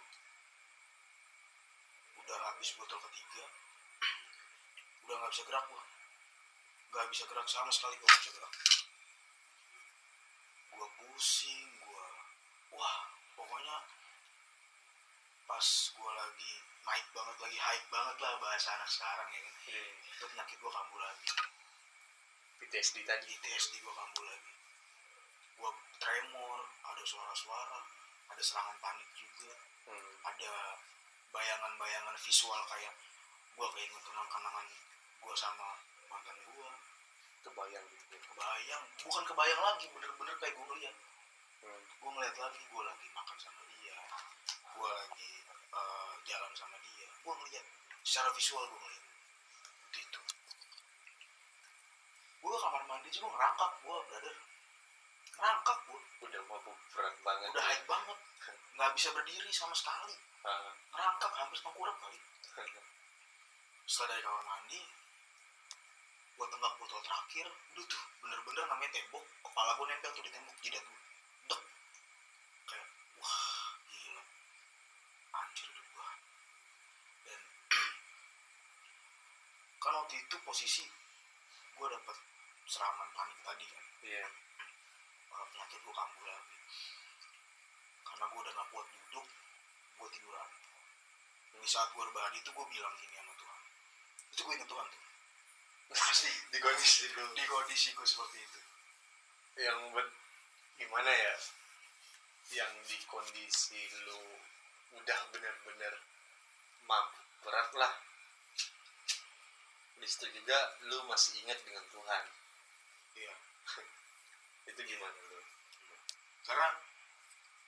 udah 2.24 2.38
habis 2.52 2.70
botol 2.80 3.00
ketiga 3.12 3.46
udah 5.04 5.16
nggak 5.20 5.32
bisa 5.36 5.44
gerak 5.44 5.66
gue 5.68 5.84
nggak 6.94 7.10
bisa 7.10 7.26
gerak 7.26 7.50
sama 7.50 7.74
sekali 7.74 7.98
gue 7.98 8.06
nggak 8.06 8.22
bisa 8.22 8.32
gerak. 8.38 8.54
Gue 10.78 10.88
pusing 11.02 11.66
gue 11.82 12.08
wah 12.78 12.98
pokoknya 13.34 13.78
pas 15.50 15.68
gue 15.90 16.12
lagi 16.14 16.54
naik 16.86 17.08
banget 17.18 17.38
lagi 17.42 17.58
hype 17.58 17.88
banget 17.90 18.18
lah 18.22 18.38
bahasa 18.38 18.78
anak 18.78 18.90
sekarang 18.94 19.26
ya 19.34 19.42
kan. 19.42 19.56
Jadi 19.66 19.82
itu 20.06 20.26
penyakit 20.30 20.58
gue 20.62 20.72
kambuh 20.72 21.00
lagi. 21.02 21.30
PTSD 22.62 23.02
tadi. 23.10 23.26
Di 23.26 23.36
TSD 23.42 23.74
gue 23.82 23.94
kambuh 23.98 24.26
lagi. 24.30 24.54
Gue 25.58 25.72
tremor 25.98 26.60
ada 26.86 27.04
suara-suara 27.10 27.82
ada 28.30 28.42
serangan 28.46 28.78
panik 28.78 29.10
juga. 29.18 29.58
Hmm, 29.90 30.14
ada 30.30 30.78
bayangan-bayangan 31.34 32.16
visual 32.22 32.62
kayak 32.70 32.94
gue 33.58 33.68
keinget 33.82 34.02
kenang-kenangan 34.06 34.66
gue 35.26 35.36
sama 35.38 35.74
mantan 36.14 36.38
gue 36.38 36.70
kebayang 37.42 37.86
gitu. 37.90 38.16
Kebayang 38.22 38.84
bukan 39.02 39.24
kebayang 39.26 39.62
lagi 39.66 39.86
bener-bener 39.90 40.36
kayak 40.38 40.54
gue 40.54 40.66
ngeliat. 40.70 40.96
Hmm, 41.66 41.82
gue 41.82 42.10
ngeliat 42.14 42.36
lagi 42.38 42.62
gue 42.62 42.84
lagi 42.86 43.08
makan 43.18 43.38
sama 43.42 43.62
dia 43.74 43.98
gue 44.74 44.90
lagi 44.90 45.32
eh, 45.74 46.14
jalan 46.28 46.52
sama 46.54 46.78
dia. 46.82 47.08
Gue 47.24 47.34
ngeliat 47.34 47.66
secara 48.04 48.30
visual 48.36 48.64
gue 48.68 48.80
ngeliat. 48.80 49.06
Itu. 49.96 50.22
Gue 52.44 52.56
kamar 52.60 52.84
mandi 52.90 53.10
juga 53.10 53.28
ngerangkak 53.32 53.72
gue 53.82 53.98
brother. 54.12 54.36
Ngerangkak 55.34 55.78
gue 55.88 56.00
udah 56.24 56.42
mabuk 56.52 56.78
berat 56.94 57.16
banget 57.24 57.50
udah 57.56 57.64
ya. 57.64 57.70
hype 57.74 57.86
banget. 57.88 58.18
Nggak 58.76 58.92
bisa 58.98 59.10
berdiri 59.16 59.52
sama 59.56 59.76
sekali. 59.78 60.16
Ngerangkak 60.92 61.32
hampir 61.32 61.60
tengkurap 61.64 61.96
kali. 62.02 62.20
Setelah 63.90 64.08
dari 64.16 64.22
kamar 64.26 64.44
mandi 64.44 64.82
gue 66.34 66.48
tenggak 66.50 66.74
botol 66.82 67.00
terakhir 67.06 67.46
udah 67.46 67.86
tuh 67.86 68.04
bener-bener 68.26 68.66
namanya 68.66 68.90
tembok 68.90 69.24
kepala 69.46 69.72
gue 69.78 69.86
nempel 69.86 70.12
tuh 70.18 70.24
di 70.26 70.32
tembok 70.34 70.58
jidat 70.66 70.82
gue 70.82 71.00
dek. 71.50 71.62
Kayak 72.66 72.88
wah 73.22 73.70
gila. 73.86 74.24
Anjir 75.38 75.68
hidup 75.70 75.88
gue 75.94 76.10
dan 77.30 77.42
kan 79.84 79.94
waktu 79.94 80.16
itu 80.18 80.36
posisi 80.42 80.86
gue 81.78 81.88
dapet 81.88 82.18
serangan 82.66 83.10
panik 83.14 83.40
tadi 83.46 83.66
kan. 83.70 83.86
Iya. 84.02 84.26
Uh, 85.30 85.46
penyakit 85.54 85.80
gue 85.86 85.94
kambuh 85.94 86.26
lagi. 86.26 86.58
Karena 88.04 88.26
gue 88.30 88.40
udah 88.42 88.54
gak 88.58 88.68
kuat 88.74 88.88
duduk 88.90 89.26
gue 90.02 90.10
tiduran. 90.18 90.50
Di 91.62 91.70
saat 91.70 91.94
gue 91.94 92.04
rebahan 92.04 92.34
itu 92.34 92.50
gue 92.50 92.66
bilang 92.74 92.94
gini 92.98 93.16
sama 93.22 93.34
Tuhan. 93.38 93.62
Itu 94.34 94.42
gue 94.50 94.56
inget 94.58 94.70
Tuhan 94.70 94.88
tuh 94.90 95.13
asli 95.94 96.34
di 96.50 96.58
kondisi 96.58 97.10
lu? 97.14 97.26
Di 97.34 97.44
kondisi 97.46 97.94
gue 97.94 98.08
seperti 98.08 98.38
itu. 98.42 98.60
Yang 99.62 99.78
buat 99.94 100.10
gimana 100.82 101.12
ya? 101.12 101.36
Yang 102.54 102.72
di 102.90 102.98
kondisi 103.06 103.82
lu 104.10 104.22
udah 104.98 105.20
bener-bener 105.34 105.94
mabuk 106.90 107.26
berat 107.46 107.70
lah. 107.78 107.94
Di 110.02 110.08
situ 110.10 110.28
juga 110.34 110.58
lu 110.90 111.06
masih 111.08 111.40
ingat 111.46 111.60
dengan 111.64 111.86
Tuhan. 111.94 112.24
Iya. 113.16 113.34
Itu 114.74 114.82
gimana 114.84 115.18
lu? 115.30 115.40
Karena 116.44 116.68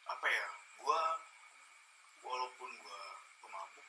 apa 0.05 0.27
ya 0.29 0.47
gue 0.85 1.01
walaupun 2.21 2.69
gue 2.69 3.01
pemabuk 3.41 3.87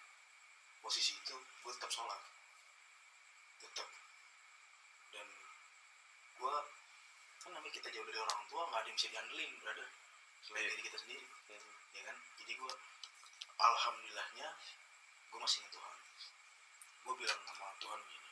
posisi 0.81 1.13
itu 1.21 1.37
gue 1.37 1.73
tetap 1.77 1.93
sholat 1.93 2.21
tetap 3.61 3.89
dan 5.13 5.27
gue 6.41 6.57
kan 7.45 7.51
namanya 7.53 7.66
kita 7.77 7.89
jauh 7.93 8.07
dari 8.09 8.21
orang 8.25 8.41
tua 8.49 8.63
nggak 8.67 8.81
ada 8.81 8.89
yang 8.89 8.97
bisa 8.97 9.09
diandelin 9.13 9.53
brother. 9.61 9.89
Selain 10.41 10.63
Iya. 10.65 10.71
diri 10.73 10.83
kita 10.89 10.99
sendiri. 10.99 11.25
Hmm. 11.27 11.65
ya 11.97 12.03
kan? 12.09 12.17
Jadi 12.41 12.53
gue 12.57 12.73
alhamdulillahnya 13.57 14.49
gue 15.31 15.39
masih 15.41 15.59
ingat 15.61 15.73
Tuhan. 15.77 15.97
Gue 17.05 17.15
bilang 17.21 17.41
sama 17.47 17.73
Tuhan 17.81 18.01
gini 18.09 18.31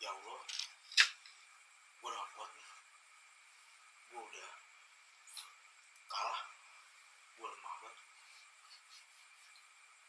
ya 0.00 0.08
Allah 0.12 0.40
gue 2.00 2.08
udah 2.12 2.24
kuat 2.36 2.50
nih. 2.52 2.70
Gue 4.12 4.20
udah 4.20 4.50
kalah. 6.06 6.40
Gue 7.34 7.48
lemah 7.48 7.74
banget. 7.80 8.04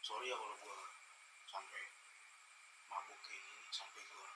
Sorry 0.04 0.28
ya 0.28 0.36
kalau 0.36 0.56
gue 0.60 0.78
sampai 1.48 1.82
mabuk 2.92 3.20
kayak 3.24 3.42
gini 3.42 3.68
sampai 3.72 4.02
gue 4.04 4.28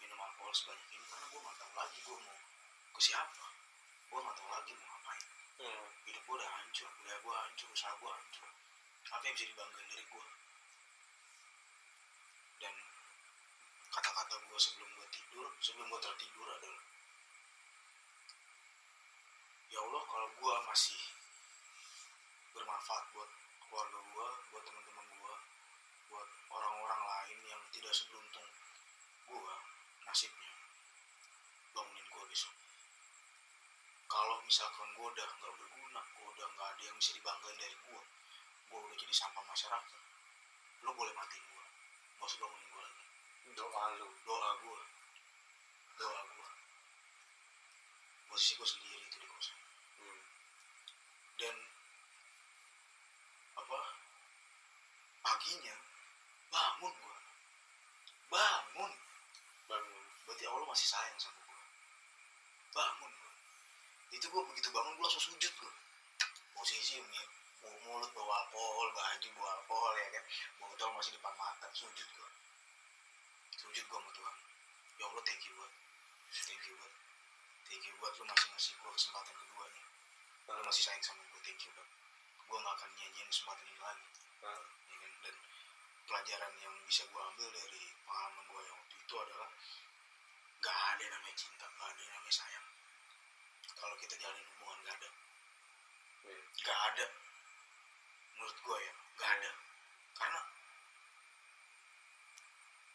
minum 0.00 0.18
alkohol 0.18 0.52
sebanyak 0.52 0.88
ini 0.90 1.04
karena 1.06 1.26
gue 1.28 1.40
gak 1.40 1.56
tahu 1.60 1.72
lagi 1.76 1.98
gue 2.02 2.16
mau 2.16 2.38
ke 2.96 3.02
siapa? 3.12 3.46
Gue 4.08 4.18
gak 4.24 4.34
tahu 4.40 4.48
lagi 4.48 4.72
mau 4.80 4.88
ngapain. 4.88 5.24
Hmm. 5.56 5.88
hidup 6.08 6.22
gue 6.24 6.36
udah 6.40 6.50
hancur 6.60 6.88
kuliah 6.96 7.18
gue 7.20 7.34
hancur 7.36 7.68
usaha 7.72 7.92
gue 7.92 8.10
hancur. 8.10 8.48
Apa 9.12 9.22
yang 9.28 9.34
bisa 9.36 9.46
dibanggain 9.52 9.88
dari 9.92 10.04
gue 10.08 10.26
dan 12.56 12.74
kata-kata 13.92 14.34
gue 14.48 14.58
sebelum 14.60 14.88
gue 14.96 15.08
tidur 15.12 15.46
sebelum 15.60 15.86
gue 15.92 16.00
tertidur 16.00 16.48
adalah 16.48 16.84
ya 19.68 19.78
Allah 19.84 20.02
kalau 20.08 20.28
gue 20.32 20.54
masih 20.72 21.00
bermanfaat 22.56 23.04
buat 23.12 23.30
keluarga 23.60 23.98
gue 24.00 24.28
buat 24.52 24.62
teman-teman 24.64 25.04
gue 25.04 25.34
buat 26.08 26.28
orang-orang 26.48 27.02
lain 27.04 27.38
yang 27.44 27.62
tidak 27.76 27.92
seberuntung 27.92 28.48
gue 29.28 29.54
nasibnya 30.08 30.52
bangunin 31.76 32.06
gue 32.08 32.24
besok 32.32 32.54
kalau 34.16 34.40
misalkan 34.48 34.88
gue 34.96 35.06
udah 35.12 35.28
nggak 35.28 35.52
berguna 35.60 36.00
gue 36.00 36.26
udah 36.32 36.46
nggak 36.56 36.68
ada 36.72 36.82
yang 36.88 36.96
bisa 36.96 37.12
dibanggain 37.12 37.56
dari 37.60 37.76
gue 37.76 38.00
gue 38.72 38.78
udah 38.80 38.96
jadi 38.96 39.12
sampah 39.12 39.44
masyarakat 39.44 40.00
lo 40.88 40.90
boleh 40.96 41.12
matiin 41.12 41.44
gue 41.44 41.64
gak 42.16 42.24
usah 42.24 42.38
bangunin 42.40 42.68
gue 42.72 42.80
lagi. 42.80 43.04
Doa 43.56 43.84
lu. 44.00 44.08
Doa 44.24 44.50
gue 44.64 44.80
doa 46.00 46.20
gue 46.32 46.48
posisi 48.32 48.52
gue 48.56 48.68
sendiri 48.68 49.04
itu 49.04 49.16
di 49.20 49.28
kosan. 49.28 49.60
Hmm. 50.00 50.20
dan 51.36 51.56
apa 53.60 53.80
paginya 55.20 55.76
bangun 56.48 56.94
gue 56.96 57.18
bangun. 58.32 58.92
Bangun. 59.68 60.04
Berarti 60.24 60.44
Allah 60.48 60.68
masih 60.72 60.88
sayang 60.88 61.20
sama 61.20 61.40
gue 61.44 61.60
bangun 62.72 63.12
gue 63.12 63.34
itu 64.16 64.25
gue 64.36 64.44
begitu 64.52 64.68
bangun 64.68 64.92
gue 64.92 65.00
langsung 65.00 65.32
sujud 65.32 65.48
gue 65.48 65.72
posisi 66.52 67.00
mulut 67.88 68.12
bawa 68.12 68.44
alkohol 68.44 68.92
baju 68.92 69.28
bawa 69.32 69.50
alkohol 69.56 69.92
ya 69.96 70.08
kan? 70.12 70.24
Botol 70.60 70.92
masih 70.92 71.16
depan 71.16 71.32
mata 71.40 71.72
sujud 71.72 72.04
gue 72.04 72.30
sujud 73.56 73.84
gue 73.88 73.96
sama 73.96 74.10
Tuhan. 74.12 74.36
Ya 75.00 75.04
Allah 75.08 75.24
thank 75.24 75.40
you 75.48 75.56
buat 75.56 75.72
thank 76.28 76.64
you 76.68 76.76
buat 76.76 76.92
thank 77.64 77.84
you 77.88 77.94
buat 77.96 78.12
lu 78.12 78.28
masih 78.28 78.48
ngasih 78.52 78.72
gue 78.76 78.92
kesempatan 78.92 79.32
kedua 79.40 79.64
nih. 79.72 79.84
Lu 80.52 80.62
masih 80.68 80.82
sayang 80.84 81.00
sama 81.00 81.22
gue 81.32 81.40
thank 81.40 81.60
you 81.64 81.72
buat 81.72 81.88
gue 82.36 82.58
gak 82.60 82.74
akan 82.76 82.90
nyanyiin 82.92 83.28
kesempatan 83.32 83.64
ini 83.64 83.80
lagi. 83.80 84.08
Hmm. 84.44 84.64
ya 84.68 84.96
kan? 85.00 85.12
dan 85.24 85.36
pelajaran 86.04 86.52
yang 86.60 86.74
bisa 86.84 87.08
gue 87.08 87.22
ambil 87.24 87.48
dari 87.56 87.82
pengalaman 88.04 88.44
gue 88.52 88.60
yang 88.68 88.76
waktu 88.84 88.96
itu 89.00 89.14
adalah 89.16 89.48
gak 90.60 90.76
ada 90.92 91.00
yang 91.08 91.14
namanya 91.16 91.36
cinta 91.40 91.64
gak 91.72 91.88
ada 91.88 92.00
yang 92.04 92.12
namanya 92.20 92.36
sayang 92.36 92.75
kalau 93.76 93.96
kita 94.00 94.14
jalin 94.16 94.44
hubungan 94.56 94.78
gak 94.88 94.96
ada. 94.96 95.08
Iya. 96.26 96.40
gak 96.64 96.78
ada. 96.92 97.06
Menurut 98.36 98.58
gue 98.64 98.78
ya 98.80 98.92
gak 99.20 99.30
ada. 99.36 99.50
Karena 100.16 100.40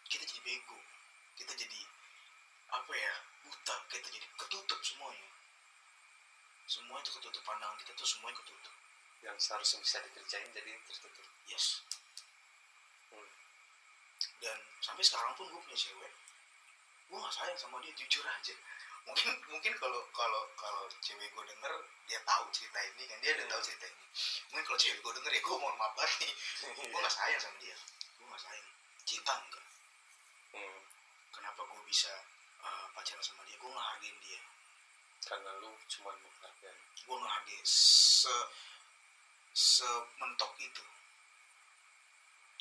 kita 0.09 0.23
jadi 0.25 0.41
bego. 0.41 0.77
Kita 1.37 1.53
jadi 1.53 1.81
apa 2.73 2.93
ya 2.97 3.13
buta. 3.45 3.75
Kita 3.93 4.07
jadi 4.09 4.27
ketutup 4.35 4.79
semuanya. 4.81 5.29
Semua 6.65 6.97
itu 6.99 7.13
ketutup. 7.13 7.41
Pandangan 7.45 7.77
kita 7.77 7.93
tuh 7.93 8.07
semuanya 8.09 8.41
ketutup. 8.41 8.75
Yang 9.21 9.37
seharusnya 9.37 9.79
bisa 9.85 9.97
dikerjain 10.01 10.49
jadi 10.49 10.71
tertutup. 10.89 11.25
Yes. 11.45 11.85
Hmm. 13.11 13.27
dan 14.39 14.57
sampai 14.79 15.03
sekarang 15.03 15.35
pun 15.37 15.45
gue 15.51 15.61
punya 15.61 15.77
cewek. 15.77 16.13
Gue 17.11 17.17
gak 17.19 17.33
sayang 17.35 17.59
sama 17.59 17.77
dia 17.83 17.93
jujur 17.93 18.23
aja 18.25 18.55
mungkin 19.07 19.33
mungkin 19.49 19.73
kalau 19.81 20.01
kalau 20.13 20.41
kalau 20.53 20.83
cewek 21.01 21.29
gue 21.33 21.43
denger 21.49 21.73
dia 22.05 22.19
tahu 22.27 22.45
cerita 22.53 22.79
ini 22.85 23.03
kan 23.09 23.17
dia 23.23 23.31
udah 23.37 23.47
tahu 23.49 23.61
cerita 23.65 23.85
ini. 23.89 24.05
Mungkin 24.51 24.63
kalau 24.67 24.79
cewek 24.79 24.99
gue 25.01 25.13
denger 25.21 25.31
ya 25.31 25.41
gue 25.41 25.55
mohon 25.57 25.75
maaf 25.79 25.93
banget 25.97 26.15
nih. 26.27 26.33
Gue 26.77 26.99
gak 27.01 27.13
sayang 27.13 27.41
sama 27.41 27.57
dia. 27.63 27.75
Gue 28.19 28.25
gak 28.29 28.41
sayang. 28.43 28.67
Cinta 29.07 29.33
enggak. 29.33 29.65
Hmm. 30.51 30.79
kenapa 31.31 31.63
gue 31.63 31.81
bisa 31.87 32.11
uh, 32.59 32.85
pacaran 32.91 33.23
sama 33.23 33.41
dia? 33.47 33.55
Gue 33.55 33.71
ngehargain 33.71 34.17
dia. 34.19 34.41
Karena 35.23 35.51
lu 35.63 35.71
cuma 35.87 36.11
menghargai. 36.19 36.75
Gue 37.07 37.17
ngehargain 37.17 37.63
se 37.65 38.35
sementok 39.55 40.53
itu. 40.59 40.83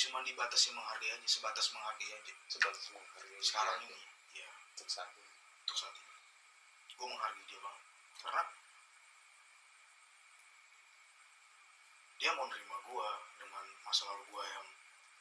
Cuma 0.01 0.25
dibatasi 0.25 0.73
menghargai 0.73 1.11
aja 1.13 1.27
sebatas 1.29 1.69
menghargai 1.75 2.11
aja. 2.15 2.35
Sebatas 2.47 2.87
menghargai. 2.95 3.43
Sekarang 3.43 3.77
ini 3.85 3.99
ya. 4.39 4.49
Untuk 4.73 4.89
saat 4.89 5.11
ini 5.13 5.31
untuk 5.71 5.77
saat 5.87 5.95
ini 5.95 6.11
gue 7.01 7.09
menghargai 7.09 7.45
dia 7.49 7.61
banget. 7.65 7.85
Karena 8.21 8.43
dia 12.21 12.31
mau 12.37 12.45
nerima 12.45 12.77
gue 12.85 13.11
dengan 13.41 13.65
masa 13.81 14.05
lalu 14.13 14.25
gue 14.29 14.45
yang 14.45 14.69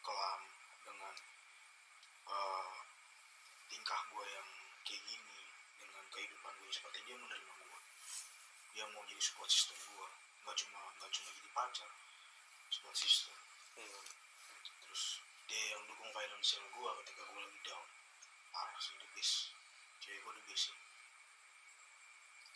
kelam 0.03 0.41
dengan 0.83 1.15
eh, 2.27 2.71
tingkah 3.71 4.01
gue 4.11 4.25
yang 4.27 4.49
kayak 4.83 5.01
gini 5.07 5.39
dengan 5.79 6.03
kehidupan 6.11 6.51
gue 6.59 6.73
seperti 6.75 6.99
dia 7.07 7.15
menerima 7.15 7.53
gue 7.63 7.79
dia 8.75 8.83
mau 8.91 9.07
jadi 9.07 9.23
support 9.23 9.47
system 9.47 9.79
gue 9.79 10.07
nggak 10.43 10.55
cuma 10.59 10.79
nggak 10.99 11.11
cuma 11.15 11.29
jadi 11.31 11.51
pacar 11.55 11.89
support 12.67 12.97
system. 12.99 13.31
Hmm. 13.79 14.03
terus 14.83 15.23
dia 15.47 15.63
yang 15.71 15.81
dukung 15.87 16.11
financial 16.11 16.67
gue 16.67 16.89
ketika 17.07 17.21
gue 17.23 17.39
lagi 17.39 17.59
down. 17.63 17.87
Parah 18.51 18.75
sih 18.83 18.99
the 18.99 19.07
best. 19.15 19.55
Cewek 20.03 20.19
gue 20.19 20.33
the 20.35 20.43
best 20.51 20.75
sih 20.75 20.98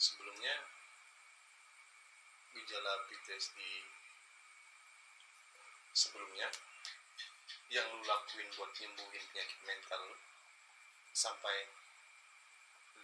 sebelumnya 0.04 0.52
gejala 2.52 3.08
PTSD 3.08 3.56
sebelumnya 5.96 6.52
yang 7.72 7.88
lu 7.96 8.04
lakuin 8.04 8.52
buat 8.60 8.68
nyembuhin 8.76 9.24
penyakit 9.32 9.60
mental 9.64 10.04
sampai 11.16 11.72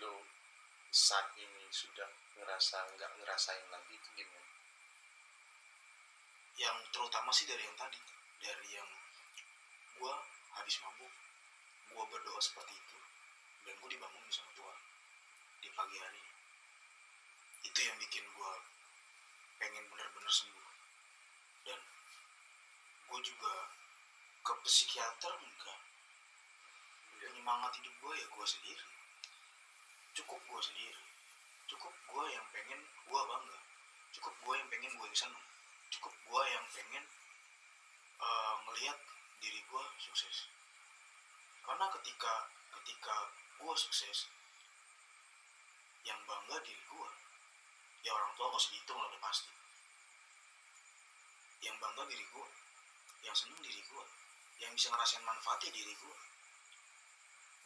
lu 0.03 0.27
saat 0.91 1.31
ini 1.39 1.71
sudah 1.71 2.11
ngerasa 2.35 2.83
nggak 2.91 3.11
ngerasain 3.23 3.63
lagi 3.71 3.95
itu 3.95 4.09
gimana? 4.19 4.51
yang 6.59 6.75
terutama 6.91 7.31
sih 7.31 7.47
dari 7.47 7.63
yang 7.63 7.77
tadi 7.79 7.99
dari 8.43 8.67
yang 8.75 8.89
gue 9.95 10.13
habis 10.51 10.75
mabuk 10.83 11.13
gue 11.95 12.03
berdoa 12.11 12.41
seperti 12.43 12.75
itu 12.75 12.99
dan 13.63 13.73
gue 13.79 13.89
dibangunin 13.95 14.33
sama 14.35 14.51
Tuhan 14.51 14.77
di 15.63 15.69
pagi 15.71 15.95
hari 15.95 16.28
itu 17.65 17.79
yang 17.83 17.97
bikin 17.99 18.23
gue 18.23 18.51
pengen 19.59 19.83
bener-bener 19.91 20.31
sembuh. 20.31 20.71
Dan 21.67 21.79
gue 23.09 23.19
juga 23.23 23.53
ke 24.45 24.53
psikiater 24.65 25.33
enggak. 25.39 25.79
Penyemangat 27.19 27.75
hidup 27.81 27.95
gue 27.99 28.13
ya 28.19 28.27
gue 28.27 28.47
sendiri. 28.47 28.85
Gue 30.49 30.61
sendiri. 30.65 31.03
Cukup 31.69 31.93
gue 31.93 32.25
yang 32.33 32.43
pengen 32.51 32.81
gue 32.81 33.21
bangga. 33.21 33.59
Cukup 34.17 34.33
gue 34.43 34.53
yang 34.57 34.67
pengen 34.67 34.91
gue 34.97 35.05
yang 35.07 35.15
seneng. 35.15 35.45
Cukup 35.93 36.11
gue 36.11 36.43
yang 36.51 36.65
pengen 36.73 37.05
ngelihat 38.65 38.97
diri 39.39 39.61
gue 39.63 39.83
sukses. 40.01 40.51
Karena 41.63 41.85
ketika 41.95 42.49
ketika 42.81 43.15
gue 43.61 43.73
sukses 43.77 44.27
yang 46.03 46.19
bangga 46.27 46.57
diri 46.65 46.81
gue 46.81 47.09
ya 48.05 48.11
orang 48.15 48.31
tua 48.35 48.47
gak 48.51 48.59
usah 48.59 48.71
dihitung 48.73 48.97
lah 48.99 49.07
udah 49.11 49.21
pasti. 49.21 49.51
Yang 51.59 51.75
bangga 51.83 52.03
diri 52.07 52.25
gue 52.29 52.47
yang 53.19 53.35
seneng 53.35 53.59
diri 53.59 53.81
gue 53.83 54.03
yang 54.63 54.71
bisa 54.75 54.87
ngerasain 54.91 55.23
manfaatnya 55.27 55.75
diri 55.75 55.91
gue 55.91 56.15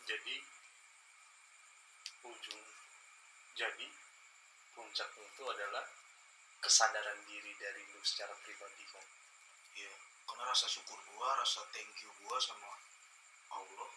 jadi 0.03 0.35
ujung 2.25 2.63
jadi 3.53 3.87
puncaknya 4.73 5.23
itu 5.29 5.43
adalah 5.45 5.85
kesadaran 6.57 7.19
diri 7.29 7.53
dari 7.61 7.81
lu 7.93 8.01
secara 8.01 8.33
pribadi 8.41 8.83
kan? 8.89 9.05
Ya 9.77 9.93
karena 10.25 10.43
rasa 10.49 10.65
syukur 10.65 10.97
gue 10.97 11.27
rasa 11.37 11.61
thank 11.69 11.93
you 12.01 12.09
gue 12.09 12.37
sama 12.41 12.71
Allah 13.53 13.91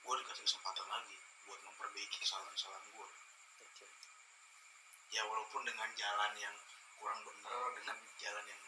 gue 0.00 0.14
dikasih 0.24 0.44
kesempatan 0.48 0.86
lagi 0.88 1.16
buat 1.44 1.60
memperbaiki 1.60 2.16
kesalahan-kesalahan 2.24 2.84
gue 2.96 3.06
oke 3.60 3.86
ya 5.10 5.22
walaupun 5.26 5.62
dengan 5.66 5.90
jalan 5.98 6.32
yang 6.38 6.56
kurang 6.98 7.20
bener 7.26 7.62
dengan 7.82 7.96
jalan 8.18 8.44
yang 8.46 8.62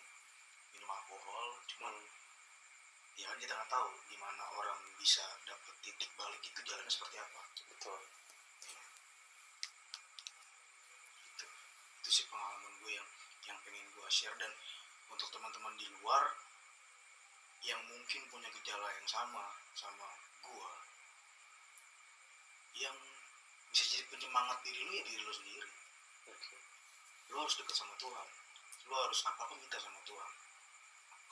minum 0.75 0.91
alkohol 0.91 1.47
cuman 1.71 1.95
ya 3.15 3.31
kan 3.31 3.39
kita 3.39 3.53
nggak 3.55 3.71
tahu 3.71 3.89
di 4.11 4.17
mana 4.19 4.43
orang 4.59 4.81
bisa 4.99 5.23
dapet 5.47 5.75
titik 5.85 6.11
balik 6.19 6.43
itu 6.43 6.61
jalannya 6.67 6.91
seperti 6.91 7.17
apa. 7.19 7.41
Betul. 7.71 7.99
Itu 11.37 11.47
itu 12.03 12.11
sih 12.11 12.25
pengalaman 12.27 12.73
gue 12.83 12.93
yang 12.95 13.09
yang 13.47 13.59
pengen 13.67 13.87
gue 13.95 14.09
share. 14.11 14.35
Dan 14.39 14.53
untuk 15.11 15.29
teman-teman 15.31 15.75
di 15.79 15.87
luar 16.01 16.25
yang 17.63 17.79
mungkin 17.87 18.23
punya 18.27 18.51
gejala 18.63 18.89
yang 18.91 19.07
sama 19.07 19.45
sama 19.79 20.09
gue 20.43 20.71
yang 22.83 22.97
bisa 23.71 23.87
jadi 23.87 24.05
penyemangat 24.11 24.59
diri 24.67 24.83
lu 24.83 24.93
ya 24.99 25.05
diri 25.07 25.23
lu 25.23 25.31
sendiri 25.31 25.82
oke. 26.29 26.57
Lu 27.33 27.37
harus 27.41 27.55
dekat 27.59 27.77
sama 27.77 27.95
Tuhan. 27.97 28.29
Lu 28.87 28.95
harus 28.95 29.21
apa-apa 29.25 29.55
minta 29.57 29.79
sama 29.81 30.01
Tuhan. 30.05 30.33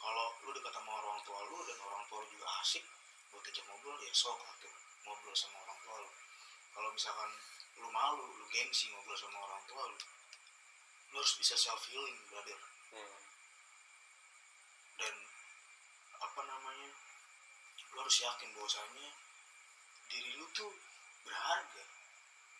Kalau 0.00 0.26
lu 0.40 0.50
dekat 0.56 0.72
sama 0.72 0.90
orang 0.96 1.20
tua 1.28 1.40
lu 1.52 1.58
dan 1.68 1.76
orang 1.84 2.04
tua 2.08 2.18
lu 2.24 2.28
juga 2.32 2.48
asik 2.64 2.84
buat 3.30 3.44
ajak 3.44 3.64
ngobrol 3.68 4.00
ya 4.00 4.12
sok 4.16 4.40
atuh 4.40 4.74
ngobrol 5.04 5.36
sama 5.36 5.60
orang 5.60 5.78
tua 5.84 5.96
lu. 6.00 6.10
Kalau 6.72 6.88
misalkan 6.96 7.30
lu 7.76 7.88
malu 7.92 8.24
lu 8.24 8.44
gengsi 8.48 8.88
ngobrol 8.88 9.18
sama 9.20 9.38
orang 9.44 9.62
tua 9.68 9.82
lu 9.84 9.98
lu 11.10 11.14
harus 11.20 11.34
bisa 11.36 11.54
self 11.58 11.84
healing 11.90 12.16
brother. 12.30 12.58
Hmm. 12.90 13.18
dan 14.98 15.14
apa 16.18 16.40
namanya 16.42 16.90
lu 17.94 17.96
harus 18.02 18.18
yakin 18.18 18.50
bahwasanya 18.56 19.08
diri 20.10 20.32
lu 20.34 20.46
tuh 20.56 20.72
berharga. 21.22 21.84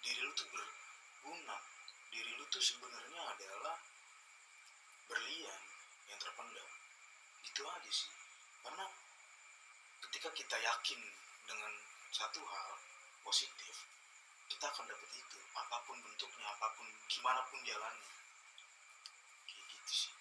Diri 0.01 0.21
lu 0.23 0.33
tuh 0.39 0.49
berguna 0.55 1.57
diri 2.11 2.33
lu 2.35 2.45
tuh 2.51 2.63
sebenarnya 2.63 3.23
adalah 3.23 3.79
berlian 5.07 5.61
yang 6.11 6.19
terpendam. 6.19 6.71
Gitu 7.47 7.63
aja 7.63 7.91
sih. 7.91 8.11
Karena 8.67 8.85
ketika 10.07 10.29
kita 10.35 10.57
yakin 10.59 11.01
dengan 11.47 11.73
satu 12.11 12.43
hal 12.43 12.71
positif 13.23 13.87
kita 14.51 14.67
akan 14.67 14.85
dapat 14.91 15.11
itu 15.15 15.39
apa 15.55 15.77
pun 15.87 15.97
bentuknya 16.03 16.47
apa 16.51 16.67
pun 16.75 16.87
gimana 17.07 17.41
pun 17.47 17.59
jalannya. 17.63 18.13
Kayak 19.47 19.65
gitu 19.71 19.93
sih. 20.07 20.15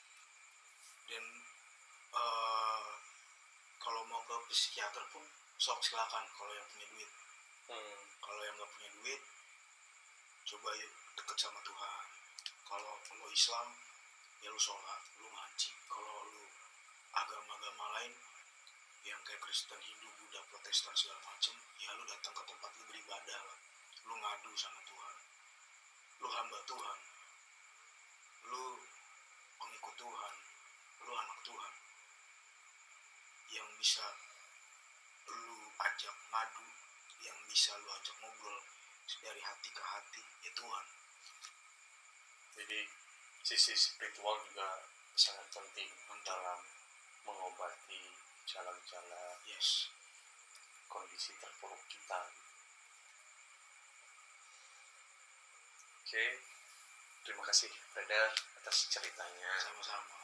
Dan 1.10 1.26
eh, 2.14 2.90
kalau 3.82 4.02
mau 4.06 4.22
ke 4.24 4.36
psikiater 4.54 5.02
pun 5.10 5.26
sok 5.58 5.82
silakan 5.82 6.24
kalau 6.38 6.54
yang 6.54 6.68
punya 6.70 6.88
duit. 6.94 7.12
Hmm. 7.70 8.02
kalau 8.18 8.42
yang 8.42 8.58
nggak 8.58 8.72
punya 8.74 8.90
duit 8.98 9.22
coba 10.50 10.74
yuk 10.82 10.94
deket 11.14 11.38
sama 11.38 11.62
Tuhan. 11.62 12.06
Kalau 12.66 12.98
lo 12.98 13.28
Islam 13.30 13.70
ya 14.42 14.50
lu 14.50 14.58
sholat 14.58 15.02
lu 15.22 15.30
ngaji. 15.30 15.70
Kalau 15.86 16.26
lu 16.26 16.42
agama-agama 17.14 17.86
lain 18.02 18.14
yang 19.06 19.22
kayak 19.22 19.38
Kristen 19.46 19.78
Hindu 19.78 20.10
Buddha 20.18 20.42
Protestan 20.50 20.90
segala 20.98 21.22
macem 21.30 21.54
ya 21.78 21.94
lu 21.94 22.02
datang 22.10 22.34
ke 22.34 22.42
tempat 22.50 22.72
lu 22.82 22.84
beribadah 22.90 23.42
lah. 23.46 23.60
Lu 24.10 24.18
ngadu 24.18 24.52
sama 24.58 24.82
Tuhan. 24.90 25.16
Lu 26.18 26.28
hamba 26.34 26.60
Tuhan. 26.66 27.00
Lu 28.50 28.66
pengikut 29.54 29.96
Tuhan. 30.02 30.36
Lu 31.06 31.12
anak 31.14 31.40
Tuhan. 31.46 31.74
Yang 33.54 33.70
bisa 33.78 34.06
lu 35.30 35.70
ajak 35.78 36.16
ngadu 36.34 36.66
yang 37.22 37.38
bisa 37.46 37.78
lu 37.86 37.90
ajak 37.94 38.18
ngobrol 38.18 38.79
dari 39.18 39.42
hati 39.42 39.70
ke 39.74 39.82
hati 39.82 40.22
ya 40.46 40.52
Tuhan. 40.54 40.86
Jadi 42.62 42.80
sisi 43.42 43.74
spiritual 43.74 44.38
juga 44.46 44.86
sangat 45.18 45.50
penting 45.50 45.90
dalam 46.22 46.62
mengobati 47.26 48.14
gejala-gejala 48.46 49.42
yes. 49.50 49.90
kondisi 50.86 51.34
terpuruk 51.42 51.82
kita. 51.90 52.22
Oke 56.06 56.26
terima 57.26 57.46
kasih 57.46 57.70
Freda 57.94 58.34
atas 58.62 58.90
ceritanya. 58.90 59.54
Sama-sama. 59.58 60.18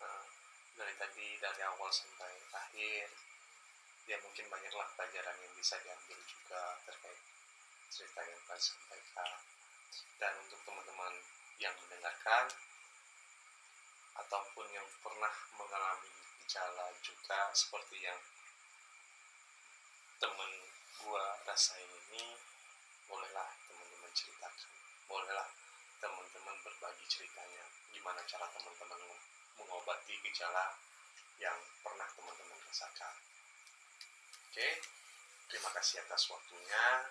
Nah, 0.00 0.24
dari 0.80 0.94
tadi 0.96 1.36
dari 1.40 1.60
awal 1.64 1.92
sampai 1.92 2.36
akhir 2.52 3.08
ya 4.08 4.16
mungkin 4.24 4.44
banyaklah 4.48 4.88
pelajaran 4.96 5.36
yang 5.40 5.54
bisa 5.56 5.76
diambil 5.84 6.18
juga 6.24 6.80
terkait 6.88 7.20
cerita 7.90 8.22
yang 8.22 8.38
Pak 8.46 8.54
sampaikan 8.62 9.30
dan 10.22 10.32
untuk 10.38 10.62
teman-teman 10.62 11.10
yang 11.58 11.74
mendengarkan 11.74 12.46
ataupun 14.14 14.66
yang 14.70 14.86
pernah 15.02 15.34
mengalami 15.58 16.10
gejala 16.46 16.94
juga 17.02 17.50
seperti 17.50 18.06
yang 18.06 18.20
temen 20.22 20.50
gua 21.02 21.34
rasain 21.42 21.90
ini 22.14 22.38
bolehlah 23.10 23.50
teman-teman 23.66 24.10
ceritakan. 24.14 24.70
Bolehlah 25.10 25.50
teman-teman 25.98 26.56
berbagi 26.62 27.04
ceritanya. 27.10 27.66
Gimana 27.90 28.22
cara 28.30 28.46
teman-teman 28.54 29.18
mengobati 29.58 30.14
gejala 30.30 30.78
yang 31.42 31.58
pernah 31.82 32.06
teman-teman 32.14 32.58
rasakan. 32.70 33.14
Oke 34.46 34.78
terima 35.50 35.74
kasih 35.74 35.98
atas 36.06 36.30
waktunya 36.30 37.10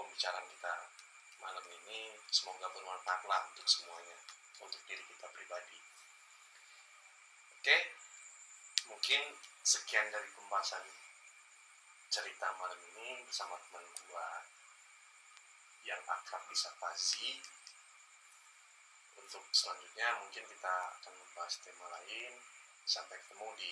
pembicaraan 0.00 0.48
kita 0.48 0.74
malam 1.44 1.64
ini. 1.68 2.16
Semoga 2.32 2.72
bermanfaat 2.72 3.22
lah 3.28 3.44
untuk 3.52 3.68
semuanya 3.68 4.16
untuk 4.64 4.80
diri 4.88 5.04
kita 5.04 5.28
pribadi. 5.28 5.76
Oke 7.60 7.76
mungkin 8.88 9.22
sekian 9.60 10.08
dari 10.08 10.28
pembahasan 10.32 10.82
cerita 12.08 12.48
malam 12.56 12.80
ini 12.96 13.22
bersama 13.28 13.60
teman 13.68 13.84
gua 14.08 14.28
yang 15.84 16.00
akrab 16.08 16.42
disapa 16.48 16.90
Z 16.96 17.20
untuk 19.20 19.44
selanjutnya 19.52 20.16
mungkin 20.24 20.42
kita 20.48 20.74
akan 20.98 21.12
membahas 21.12 21.54
tema 21.60 21.86
lain. 22.00 22.32
Sampai 22.88 23.22
ketemu 23.22 23.46
di 23.54 23.70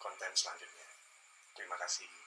konten 0.00 0.32
selanjutnya. 0.32 0.88
Terima 1.52 1.76
kasih 1.76 2.23